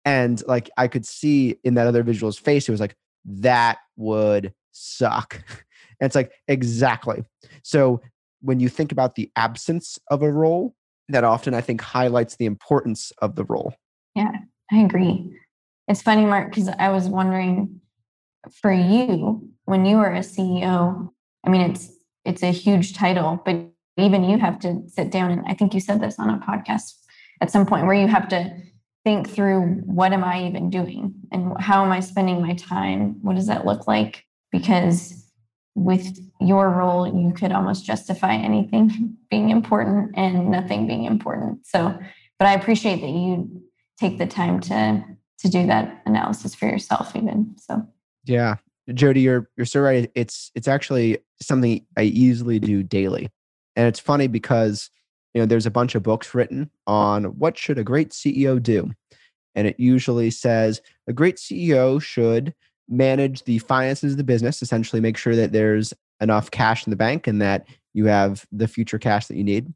And 0.04 0.46
like 0.48 0.70
I 0.78 0.90
could 0.90 1.06
see 1.06 1.56
in 1.64 1.76
that 1.76 1.88
other 1.88 2.04
visual's 2.04 2.38
face, 2.38 2.68
it 2.68 2.74
was 2.74 2.82
like, 2.82 2.98
that 3.24 3.78
would 3.96 4.54
suck. 4.74 5.42
and 5.48 5.66
it's 6.02 6.16
like, 6.16 6.34
exactly. 6.50 7.24
So 7.64 8.02
when 8.42 8.60
you 8.60 8.68
think 8.68 8.92
about 8.92 9.16
the 9.16 9.32
absence 9.38 9.98
of 10.10 10.24
a 10.24 10.32
role, 10.32 10.76
that 11.08 11.24
often 11.24 11.54
I 11.54 11.62
think 11.62 11.80
highlights 11.80 12.36
the 12.36 12.46
importance 12.46 13.14
of 13.22 13.36
the 13.36 13.46
role. 13.46 13.74
Yeah, 14.14 14.34
I 14.74 14.80
agree. 14.80 15.39
It's 15.90 16.04
funny, 16.04 16.24
Mark, 16.24 16.52
because 16.52 16.70
I 16.70 16.90
was 16.90 17.08
wondering 17.08 17.82
for 18.62 18.72
you 18.72 19.50
when 19.66 19.88
you 19.88 19.98
were 19.98 20.14
a 20.14 20.20
CEO. 20.20 21.10
I 21.44 21.50
mean, 21.50 21.62
it's 21.62 21.92
it's 22.24 22.44
a 22.44 22.52
huge 22.52 22.94
title, 22.94 23.42
but 23.44 23.72
even 23.98 24.24
you 24.24 24.38
have 24.38 24.60
to 24.60 24.84
sit 24.88 25.10
down 25.10 25.32
and 25.32 25.42
I 25.48 25.56
think 25.56 25.74
you 25.74 25.80
said 25.80 26.00
this 26.00 26.20
on 26.20 26.30
a 26.30 26.38
podcast 26.38 26.94
at 27.42 27.50
some 27.50 27.66
point 27.66 27.88
where 27.88 27.96
you 27.96 28.08
have 28.08 28.28
to 28.30 28.56
think 29.04 29.28
through 29.28 29.62
what 29.86 30.14
am 30.14 30.24
I 30.24 30.46
even 30.46 30.70
doing 30.70 31.16
and 31.32 31.60
how 31.60 31.84
am 31.84 31.92
I 31.92 32.02
spending 32.02 32.40
my 32.40 32.54
time? 32.54 33.18
What 33.24 33.36
does 33.36 33.48
that 33.48 33.66
look 33.66 33.88
like? 33.88 34.26
Because 34.52 35.26
with 35.74 36.20
your 36.40 36.70
role, 36.70 37.08
you 37.08 37.34
could 37.34 37.52
almost 37.52 37.84
justify 37.84 38.36
anything 38.36 39.18
being 39.32 39.50
important 39.50 40.12
and 40.16 40.52
nothing 40.52 40.86
being 40.86 41.06
important. 41.06 41.66
So, 41.66 41.98
but 42.38 42.48
I 42.48 42.54
appreciate 42.54 43.02
that 43.02 43.10
you 43.10 43.64
take 44.00 44.20
the 44.20 44.28
time 44.28 44.60
to 44.62 45.04
to 45.42 45.50
do 45.50 45.66
that 45.68 46.02
analysis 46.06 46.56
for 46.56 46.68
yourself, 46.68 47.16
even. 47.16 47.56
So, 47.58 47.88
yeah, 48.26 48.56
Jody, 48.94 49.22
you're 49.22 49.50
you're 49.56 49.66
so 49.66 49.82
right. 49.82 50.12
It's 50.16 50.52
it's 50.56 50.68
actually 50.68 51.20
something 51.42 51.86
I 51.98 52.04
easily 52.04 52.60
do 52.60 52.84
daily, 52.84 53.30
and 53.76 53.88
it's 53.88 54.00
funny 54.00 54.28
because 54.28 54.90
you 55.34 55.42
know 55.42 55.46
there's 55.46 55.66
a 55.66 55.72
bunch 55.72 55.96
of 55.96 56.04
books 56.04 56.34
written 56.34 56.70
on 56.88 57.26
what 57.26 57.58
should 57.58 57.80
a 57.80 57.84
great 57.84 58.10
CEO 58.10 58.62
do, 58.62 58.92
and 59.56 59.68
it 59.68 59.80
usually 59.80 60.32
says 60.32 60.82
a 61.08 61.14
great 61.14 61.38
CEO 61.38 62.02
should 62.02 62.54
manage 62.90 63.44
the 63.44 63.60
finances 63.60 64.14
of 64.14 64.18
the 64.18 64.24
business, 64.24 64.62
essentially 64.62 65.02
make 65.02 65.18
sure 65.18 65.36
that 65.36 65.52
there's 65.52 65.94
enough 66.22 66.52
cash 66.52 66.86
in 66.86 66.92
the 66.92 66.98
bank 66.98 67.28
and 67.28 67.42
that 67.42 67.68
you 67.94 68.06
have 68.06 68.46
the 68.52 68.68
future 68.68 69.00
cash 69.00 69.28
that 69.28 69.38
you 69.38 69.44
need. 69.44 69.72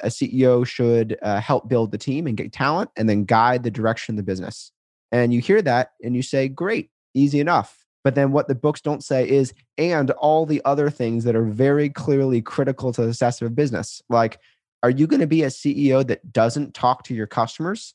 A 0.00 0.08
CEO 0.08 0.66
should 0.66 1.16
uh, 1.22 1.40
help 1.40 1.68
build 1.68 1.92
the 1.92 1.98
team 1.98 2.26
and 2.26 2.36
get 2.36 2.52
talent 2.52 2.90
and 2.96 3.08
then 3.08 3.24
guide 3.24 3.62
the 3.62 3.70
direction 3.70 4.14
of 4.14 4.16
the 4.16 4.22
business. 4.22 4.72
And 5.12 5.32
you 5.32 5.40
hear 5.40 5.62
that 5.62 5.92
and 6.02 6.14
you 6.14 6.22
say, 6.22 6.48
great, 6.48 6.90
easy 7.14 7.40
enough. 7.40 7.84
But 8.04 8.14
then 8.14 8.32
what 8.32 8.48
the 8.48 8.54
books 8.54 8.80
don't 8.80 9.02
say 9.02 9.28
is, 9.28 9.52
and 9.76 10.10
all 10.12 10.46
the 10.46 10.62
other 10.64 10.88
things 10.88 11.24
that 11.24 11.36
are 11.36 11.44
very 11.44 11.90
clearly 11.90 12.40
critical 12.40 12.92
to 12.92 13.02
the 13.02 13.12
success 13.12 13.42
of 13.42 13.48
a 13.48 13.50
business. 13.50 14.00
Like, 14.08 14.38
are 14.82 14.90
you 14.90 15.06
going 15.06 15.20
to 15.20 15.26
be 15.26 15.42
a 15.42 15.48
CEO 15.48 16.06
that 16.06 16.32
doesn't 16.32 16.74
talk 16.74 17.02
to 17.04 17.14
your 17.14 17.26
customers? 17.26 17.94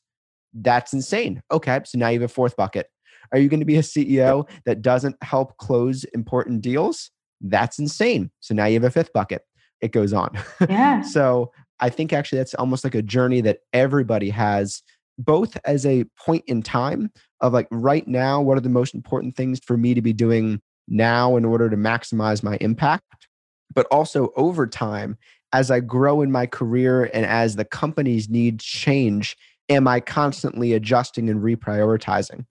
That's 0.52 0.92
insane. 0.92 1.42
Okay, 1.50 1.80
so 1.84 1.98
now 1.98 2.08
you 2.08 2.20
have 2.20 2.30
a 2.30 2.32
fourth 2.32 2.56
bucket 2.56 2.88
Are 3.32 3.38
you 3.38 3.48
going 3.48 3.60
to 3.60 3.66
be 3.66 3.76
a 3.76 3.82
CEO 3.82 4.48
that 4.66 4.82
doesn't 4.82 5.16
help 5.22 5.56
close 5.56 6.04
important 6.14 6.60
deals? 6.60 7.10
That's 7.40 7.78
insane. 7.78 8.30
So 8.40 8.54
now 8.54 8.66
you 8.66 8.74
have 8.74 8.84
a 8.84 8.90
fifth 8.90 9.12
bucket. 9.12 9.42
It 9.80 9.92
goes 9.92 10.12
on. 10.12 10.38
Yeah. 10.68 11.00
so 11.02 11.50
I 11.80 11.90
think 11.90 12.12
actually 12.12 12.38
that's 12.38 12.54
almost 12.54 12.84
like 12.84 12.94
a 12.94 13.02
journey 13.02 13.40
that 13.42 13.60
everybody 13.72 14.30
has, 14.30 14.82
both 15.18 15.56
as 15.64 15.86
a 15.86 16.04
point 16.18 16.44
in 16.46 16.62
time 16.62 17.10
of 17.40 17.52
like 17.52 17.68
right 17.70 18.06
now, 18.06 18.40
what 18.40 18.56
are 18.56 18.62
the 18.62 18.68
most 18.68 18.94
important 18.94 19.36
things 19.36 19.60
for 19.64 19.76
me 19.76 19.94
to 19.94 20.02
be 20.02 20.12
doing 20.12 20.60
now 20.88 21.36
in 21.36 21.44
order 21.44 21.68
to 21.70 21.76
maximize 21.76 22.42
my 22.42 22.56
impact? 22.60 23.28
But 23.74 23.86
also 23.90 24.32
over 24.36 24.66
time, 24.66 25.16
as 25.52 25.70
I 25.70 25.80
grow 25.80 26.22
in 26.22 26.32
my 26.32 26.46
career 26.46 27.10
and 27.14 27.24
as 27.24 27.56
the 27.56 27.64
company's 27.64 28.28
needs 28.28 28.64
change, 28.64 29.36
am 29.68 29.86
I 29.86 30.00
constantly 30.00 30.72
adjusting 30.72 31.30
and 31.30 31.40
reprioritizing? 31.42 32.44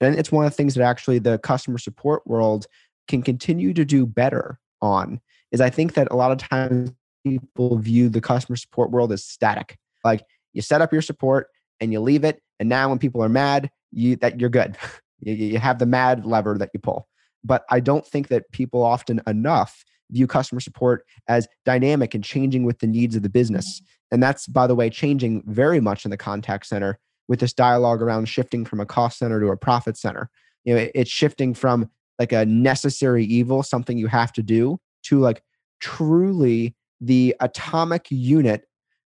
And 0.00 0.18
it's 0.18 0.32
one 0.32 0.44
of 0.44 0.52
the 0.52 0.56
things 0.56 0.74
that 0.74 0.84
actually 0.84 1.18
the 1.18 1.38
customer 1.38 1.78
support 1.78 2.26
world 2.26 2.66
can 3.08 3.22
continue 3.22 3.74
to 3.74 3.84
do 3.84 4.06
better 4.06 4.58
on 4.80 5.20
is 5.52 5.60
I 5.60 5.70
think 5.70 5.94
that 5.94 6.08
a 6.10 6.16
lot 6.16 6.32
of 6.32 6.38
times 6.38 6.92
people 7.24 7.76
view 7.76 8.08
the 8.08 8.20
customer 8.20 8.56
support 8.56 8.90
world 8.90 9.12
as 9.12 9.24
static. 9.24 9.76
Like 10.04 10.24
you 10.52 10.62
set 10.62 10.80
up 10.80 10.92
your 10.92 11.02
support 11.02 11.48
and 11.80 11.92
you 11.92 12.00
leave 12.00 12.24
it, 12.24 12.42
and 12.58 12.68
now 12.68 12.88
when 12.88 12.98
people 12.98 13.22
are 13.22 13.28
mad, 13.28 13.70
you 13.92 14.16
that 14.16 14.40
you're 14.40 14.50
good. 14.50 14.76
you, 15.20 15.34
you 15.34 15.58
have 15.58 15.78
the 15.78 15.86
mad 15.86 16.24
lever 16.24 16.56
that 16.58 16.70
you 16.72 16.80
pull. 16.80 17.08
But 17.42 17.64
I 17.70 17.80
don't 17.80 18.06
think 18.06 18.28
that 18.28 18.50
people 18.52 18.82
often 18.82 19.20
enough 19.26 19.84
view 20.10 20.26
customer 20.26 20.60
support 20.60 21.04
as 21.28 21.48
dynamic 21.64 22.14
and 22.14 22.24
changing 22.24 22.64
with 22.64 22.80
the 22.80 22.86
needs 22.86 23.16
of 23.16 23.22
the 23.22 23.28
business. 23.28 23.80
Mm-hmm. 23.80 24.14
And 24.14 24.22
that's, 24.22 24.46
by 24.46 24.66
the 24.66 24.74
way, 24.74 24.90
changing 24.90 25.42
very 25.46 25.80
much 25.80 26.04
in 26.04 26.10
the 26.10 26.16
contact 26.16 26.66
center 26.66 26.98
with 27.28 27.40
this 27.40 27.52
dialogue 27.52 28.02
around 28.02 28.28
shifting 28.28 28.64
from 28.64 28.80
a 28.80 28.86
cost 28.86 29.18
center 29.18 29.40
to 29.40 29.48
a 29.48 29.56
profit 29.56 29.96
center. 29.96 30.28
You 30.64 30.74
know, 30.74 30.88
it's 30.94 31.10
shifting 31.10 31.54
from 31.54 31.88
like 32.18 32.32
a 32.32 32.44
necessary 32.44 33.24
evil, 33.24 33.62
something 33.62 33.96
you 33.96 34.08
have 34.08 34.32
to 34.32 34.42
do, 34.42 34.78
to 35.04 35.20
like 35.20 35.42
truly 35.80 36.74
the 37.00 37.34
atomic 37.40 38.06
unit 38.10 38.66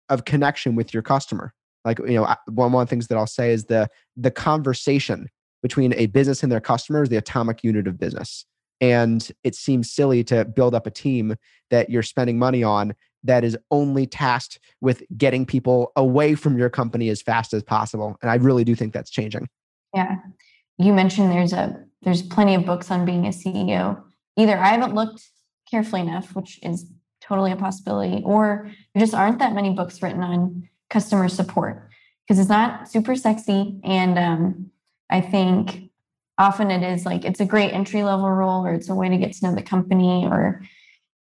of 0.09 0.25
connection 0.25 0.75
with 0.75 0.95
your 0.95 1.03
customer. 1.03 1.53
Like, 1.85 1.99
you 2.01 2.15
know, 2.15 2.35
one, 2.47 2.73
one 2.73 2.83
of 2.83 2.89
the 2.89 2.91
things 2.91 3.09
that 3.09 3.19
I'll 3.19 3.27
say 3.27 3.53
is 3.53 3.67
the 3.67 3.89
the 4.17 4.31
conversation 4.31 5.29
between 5.63 5.95
a 5.95 6.07
business 6.07 6.43
and 6.43 6.53
their 6.53 6.61
customers 6.61 7.09
the 7.09 7.17
atomic 7.17 7.65
unit 7.65 7.87
of 7.87 7.99
business. 7.99 8.45
And 8.81 9.31
it 9.45 9.55
seems 9.55 9.91
silly 9.91 10.23
to 10.25 10.45
build 10.45 10.75
up 10.75 10.87
a 10.87 10.91
team 10.91 11.37
that 11.71 11.89
you're 11.89 12.03
spending 12.03 12.39
money 12.39 12.63
on 12.63 12.95
that 13.23 13.45
is 13.45 13.57
only 13.71 14.07
tasked 14.07 14.59
with 14.83 15.03
getting 15.17 15.47
people 15.47 15.93
away 15.97 16.35
from 16.35 16.59
your 16.59 16.69
company 16.69 17.09
as 17.09 17.23
fast 17.23 17.55
as 17.55 17.63
possible. 17.63 18.17
And 18.21 18.31
I 18.31 18.35
really 18.35 18.65
do 18.65 18.75
think 18.75 18.93
that's 18.93 19.11
changing. 19.11 19.49
Yeah. 19.95 20.17
You 20.77 20.93
mentioned 20.93 21.33
there's 21.33 21.53
a 21.53 21.83
there's 22.03 22.21
plenty 22.21 22.55
of 22.55 22.67
books 22.67 22.91
on 22.91 23.07
being 23.07 23.25
a 23.27 23.31
CEO. 23.31 24.03
Either 24.37 24.59
I 24.59 24.69
haven't 24.69 24.95
looked 24.95 25.23
carefully 25.71 26.03
enough, 26.03 26.37
which 26.37 26.61
is 26.63 26.85
totally 27.23 27.53
a 27.53 27.57
possibility, 27.57 28.21
or 28.25 28.71
there 28.95 29.01
just 29.01 29.15
aren't 29.15 29.39
that 29.39 29.55
many 29.55 29.71
books 29.71 30.03
written 30.03 30.23
on 30.23 30.69
customer 30.95 31.29
support 31.29 31.91
because 32.23 32.39
it's 32.39 32.49
not 32.49 32.89
super 32.89 33.17
sexy. 33.17 33.81
And 33.83 34.17
um, 34.17 34.71
I 35.11 35.21
think 35.21 35.91
often 36.39 36.71
it 36.71 36.83
is 36.85 37.05
like 37.05 37.25
it's 37.25 37.41
a 37.41 37.45
great 37.45 37.73
entry 37.73 38.05
level 38.05 38.31
role 38.31 38.65
or 38.65 38.73
it's 38.73 38.89
a 38.89 38.95
way 38.95 39.09
to 39.09 39.19
get 39.19 39.33
to 39.33 39.45
know 39.45 39.55
the 39.55 39.63
company 39.63 40.25
or 40.25 40.63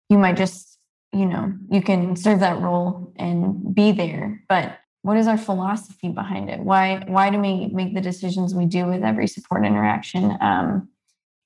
you 0.10 0.18
might 0.18 0.36
just 0.36 0.78
you 1.13 1.26
know 1.26 1.54
you 1.72 1.82
can 1.82 2.18
serve 2.18 2.41
that 2.41 2.62
role 2.62 3.13
and 3.15 3.74
be 3.74 3.94
there. 3.94 4.44
But 4.50 4.78
what 5.04 5.18
is 5.18 5.28
our 5.28 5.38
philosophy 5.38 6.10
behind 6.10 6.50
it? 6.50 6.60
Why 6.60 7.04
why 7.08 7.30
do 7.30 7.39
we 7.39 7.68
make 7.68 7.94
the 7.94 8.02
decisions 8.02 8.54
we 8.54 8.65
do 8.65 8.86
with 8.86 9.04
every 9.04 9.28
support 9.28 9.65
interaction? 9.65 10.38
Um 10.41 10.89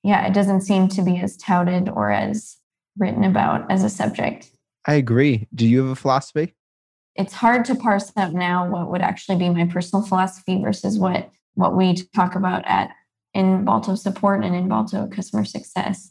yeah 0.02 0.26
it 0.26 0.34
doesn't 0.34 0.62
seem 0.62 0.88
to 0.88 1.02
be 1.02 1.16
as 1.18 1.36
touted 1.36 1.88
or 1.88 2.10
as 2.10 2.56
written 2.98 3.22
about 3.22 3.70
as 3.70 3.84
a 3.84 3.88
subject. 3.88 4.50
I 4.84 4.94
agree. 4.94 5.46
Do 5.54 5.64
you 5.66 5.82
have 5.82 5.90
a 5.90 5.94
philosophy 5.94 6.54
it's 7.14 7.32
hard 7.34 7.64
to 7.66 7.74
parse 7.74 8.12
out 8.16 8.32
now 8.32 8.68
what 8.68 8.90
would 8.90 9.02
actually 9.02 9.36
be 9.36 9.48
my 9.48 9.66
personal 9.66 10.04
philosophy 10.04 10.60
versus 10.62 10.98
what 10.98 11.30
what 11.54 11.76
we 11.76 11.94
talk 12.14 12.34
about 12.36 12.64
at 12.66 12.90
in 13.34 13.64
Balto 13.64 13.94
support 13.94 14.44
and 14.44 14.54
in 14.54 14.68
Balto 14.68 15.06
customer 15.08 15.44
success. 15.44 16.10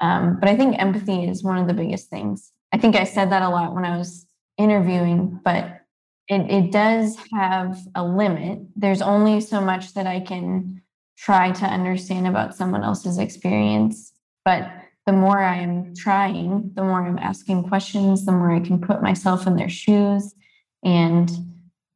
Um, 0.00 0.38
but 0.38 0.48
I 0.48 0.56
think 0.56 0.78
empathy 0.78 1.24
is 1.24 1.42
one 1.42 1.58
of 1.58 1.66
the 1.66 1.74
biggest 1.74 2.10
things. 2.10 2.52
I 2.72 2.78
think 2.78 2.96
I 2.96 3.04
said 3.04 3.30
that 3.30 3.42
a 3.42 3.48
lot 3.48 3.74
when 3.74 3.84
I 3.84 3.96
was 3.96 4.26
interviewing, 4.56 5.40
but 5.44 5.80
it, 6.28 6.50
it 6.50 6.72
does 6.72 7.16
have 7.32 7.78
a 7.94 8.04
limit. 8.04 8.60
There's 8.76 9.02
only 9.02 9.40
so 9.40 9.60
much 9.60 9.94
that 9.94 10.06
I 10.06 10.20
can 10.20 10.82
try 11.18 11.52
to 11.52 11.64
understand 11.66 12.26
about 12.26 12.54
someone 12.54 12.84
else's 12.84 13.18
experience. 13.18 14.12
But 14.44 14.70
the 15.10 15.16
more 15.16 15.42
I 15.42 15.56
am 15.56 15.92
trying, 15.96 16.70
the 16.76 16.84
more 16.84 17.04
I'm 17.04 17.18
asking 17.18 17.64
questions, 17.64 18.24
the 18.24 18.30
more 18.30 18.52
I 18.52 18.60
can 18.60 18.80
put 18.80 19.02
myself 19.02 19.44
in 19.44 19.56
their 19.56 19.68
shoes 19.68 20.36
and 20.84 21.28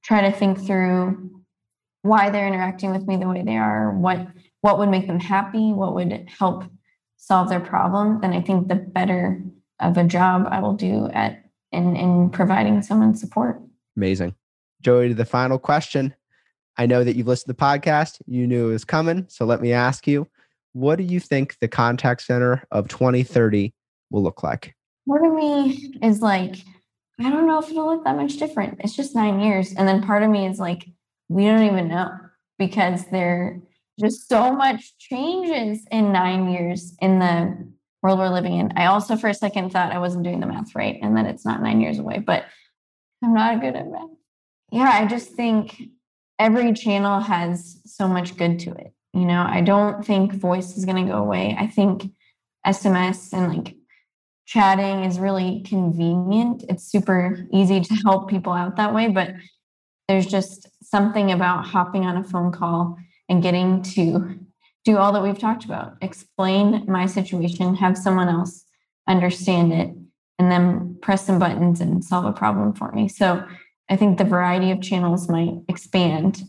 try 0.02 0.22
to 0.22 0.36
think 0.36 0.58
through 0.58 1.30
why 2.02 2.30
they're 2.30 2.48
interacting 2.48 2.90
with 2.90 3.06
me 3.06 3.16
the 3.16 3.28
way 3.28 3.42
they 3.42 3.56
are, 3.56 3.96
what 3.96 4.26
what 4.62 4.80
would 4.80 4.88
make 4.88 5.06
them 5.06 5.20
happy, 5.20 5.72
what 5.72 5.94
would 5.94 6.26
help 6.26 6.64
solve 7.16 7.48
their 7.50 7.60
problem, 7.60 8.20
then 8.20 8.32
I 8.32 8.40
think 8.40 8.66
the 8.66 8.74
better 8.74 9.40
of 9.78 9.96
a 9.96 10.02
job 10.02 10.48
I 10.50 10.58
will 10.58 10.74
do 10.74 11.08
at 11.12 11.44
in 11.70 11.94
in 11.94 12.30
providing 12.30 12.82
someone 12.82 13.14
support. 13.14 13.62
Amazing. 13.96 14.34
Joey, 14.82 15.10
to 15.10 15.14
the 15.14 15.24
final 15.24 15.60
question. 15.60 16.16
I 16.76 16.86
know 16.86 17.04
that 17.04 17.14
you've 17.14 17.28
listened 17.28 17.56
to 17.56 17.56
the 17.56 17.64
podcast, 17.64 18.20
you 18.26 18.48
knew 18.48 18.70
it 18.70 18.72
was 18.72 18.84
coming. 18.84 19.26
So 19.28 19.44
let 19.44 19.60
me 19.60 19.72
ask 19.72 20.08
you, 20.08 20.26
what 20.74 20.96
do 20.96 21.04
you 21.04 21.20
think 21.20 21.56
the 21.60 21.68
contact 21.68 22.20
center 22.22 22.62
of 22.70 22.88
2030 22.88 23.72
will 24.10 24.22
look 24.22 24.42
like? 24.42 24.74
Part 25.08 25.24
of 25.24 25.32
me 25.32 25.94
is 26.02 26.20
like, 26.20 26.56
I 27.20 27.30
don't 27.30 27.46
know 27.46 27.60
if 27.60 27.70
it'll 27.70 27.86
look 27.86 28.04
that 28.04 28.16
much 28.16 28.36
different. 28.36 28.80
It's 28.80 28.96
just 28.96 29.14
nine 29.14 29.40
years. 29.40 29.72
And 29.72 29.88
then 29.88 30.02
part 30.02 30.22
of 30.22 30.30
me 30.30 30.46
is 30.46 30.58
like, 30.58 30.84
we 31.28 31.44
don't 31.44 31.62
even 31.62 31.88
know 31.88 32.10
because 32.58 33.06
they're 33.06 33.60
just 34.00 34.28
so 34.28 34.52
much 34.52 34.98
changes 34.98 35.86
in 35.92 36.12
nine 36.12 36.50
years 36.50 36.96
in 37.00 37.20
the 37.20 37.56
world 38.02 38.18
we're 38.18 38.28
living 38.28 38.58
in. 38.58 38.72
I 38.76 38.86
also, 38.86 39.16
for 39.16 39.28
a 39.28 39.34
second, 39.34 39.70
thought 39.70 39.92
I 39.92 39.98
wasn't 39.98 40.24
doing 40.24 40.40
the 40.40 40.46
math 40.46 40.74
right 40.74 40.98
and 41.00 41.16
that 41.16 41.26
it's 41.26 41.44
not 41.44 41.62
nine 41.62 41.80
years 41.80 42.00
away, 42.00 42.18
but 42.18 42.44
I'm 43.22 43.32
not 43.32 43.60
good 43.60 43.76
at 43.76 43.88
math. 43.88 44.10
Yeah, 44.72 44.90
I 44.92 45.06
just 45.06 45.30
think 45.30 45.80
every 46.38 46.72
channel 46.72 47.20
has 47.20 47.80
so 47.86 48.08
much 48.08 48.36
good 48.36 48.58
to 48.60 48.72
it. 48.72 48.92
You 49.14 49.24
know, 49.24 49.46
I 49.48 49.60
don't 49.60 50.04
think 50.04 50.32
voice 50.32 50.76
is 50.76 50.84
going 50.84 51.04
to 51.04 51.10
go 51.12 51.18
away. 51.18 51.56
I 51.58 51.66
think 51.66 52.10
SMS 52.66 53.32
and 53.32 53.56
like 53.56 53.76
chatting 54.46 55.04
is 55.04 55.18
really 55.18 55.62
convenient. 55.62 56.64
It's 56.68 56.84
super 56.84 57.46
easy 57.52 57.80
to 57.80 57.94
help 58.04 58.28
people 58.28 58.52
out 58.52 58.76
that 58.76 58.92
way, 58.92 59.08
but 59.08 59.30
there's 60.08 60.26
just 60.26 60.68
something 60.82 61.32
about 61.32 61.64
hopping 61.64 62.04
on 62.04 62.16
a 62.16 62.24
phone 62.24 62.52
call 62.52 62.96
and 63.28 63.42
getting 63.42 63.82
to 63.82 64.38
do 64.84 64.98
all 64.98 65.12
that 65.12 65.22
we've 65.22 65.38
talked 65.38 65.64
about 65.64 65.94
explain 66.02 66.84
my 66.86 67.06
situation 67.06 67.74
have 67.74 67.96
someone 67.96 68.28
else 68.28 68.64
understand 69.08 69.72
it 69.72 69.94
and 70.38 70.50
then 70.50 70.96
press 71.00 71.26
some 71.26 71.38
buttons 71.38 71.80
and 71.80 72.04
solve 72.04 72.24
a 72.24 72.32
problem 72.32 72.72
for 72.74 72.92
me 72.92 73.08
so 73.08 73.42
i 73.88 73.96
think 73.96 74.18
the 74.18 74.24
variety 74.24 74.70
of 74.70 74.80
channels 74.82 75.28
might 75.28 75.54
expand 75.68 76.42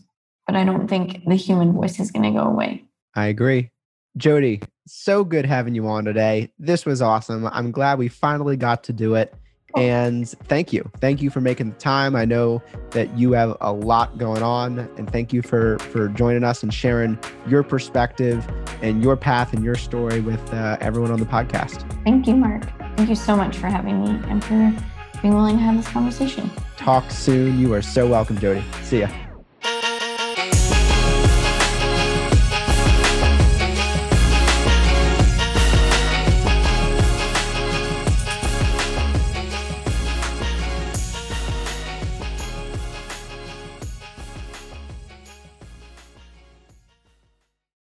but 0.46 0.56
i 0.56 0.64
don't 0.64 0.88
think 0.88 1.24
the 1.26 1.34
human 1.34 1.72
voice 1.72 1.98
is 2.00 2.10
going 2.10 2.22
to 2.22 2.38
go 2.38 2.46
away 2.46 2.84
i 3.14 3.26
agree 3.26 3.70
jody 4.16 4.60
so 4.86 5.24
good 5.24 5.44
having 5.44 5.74
you 5.74 5.86
on 5.86 6.04
today 6.04 6.50
this 6.58 6.86
was 6.86 7.02
awesome 7.02 7.46
i'm 7.52 7.70
glad 7.70 7.98
we 7.98 8.08
finally 8.08 8.56
got 8.56 8.84
to 8.84 8.92
do 8.92 9.14
it 9.14 9.34
and 9.76 10.28
thank 10.44 10.72
you. 10.72 10.90
Thank 11.00 11.20
you 11.20 11.30
for 11.30 11.40
making 11.40 11.70
the 11.70 11.76
time. 11.76 12.16
I 12.16 12.24
know 12.24 12.62
that 12.90 13.16
you 13.16 13.32
have 13.32 13.56
a 13.60 13.72
lot 13.72 14.16
going 14.16 14.42
on 14.42 14.78
and 14.96 15.10
thank 15.10 15.32
you 15.32 15.42
for 15.42 15.78
for 15.78 16.08
joining 16.08 16.44
us 16.44 16.62
and 16.62 16.72
sharing 16.72 17.18
your 17.46 17.62
perspective 17.62 18.46
and 18.82 19.02
your 19.02 19.16
path 19.16 19.52
and 19.52 19.62
your 19.62 19.74
story 19.74 20.20
with 20.20 20.52
uh, 20.52 20.78
everyone 20.80 21.10
on 21.10 21.20
the 21.20 21.26
podcast. 21.26 21.88
Thank 22.04 22.26
you, 22.26 22.36
Mark. 22.36 22.64
Thank 22.96 23.10
you 23.10 23.14
so 23.14 23.36
much 23.36 23.56
for 23.56 23.66
having 23.66 24.02
me 24.02 24.10
and 24.30 24.42
for 24.42 24.72
being 25.20 25.34
willing 25.34 25.58
to 25.58 25.62
have 25.62 25.76
this 25.76 25.88
conversation. 25.88 26.50
Talk 26.76 27.10
soon. 27.10 27.58
You 27.60 27.74
are 27.74 27.82
so 27.82 28.06
welcome, 28.06 28.38
Jody. 28.38 28.64
See 28.82 29.00
ya. 29.00 29.25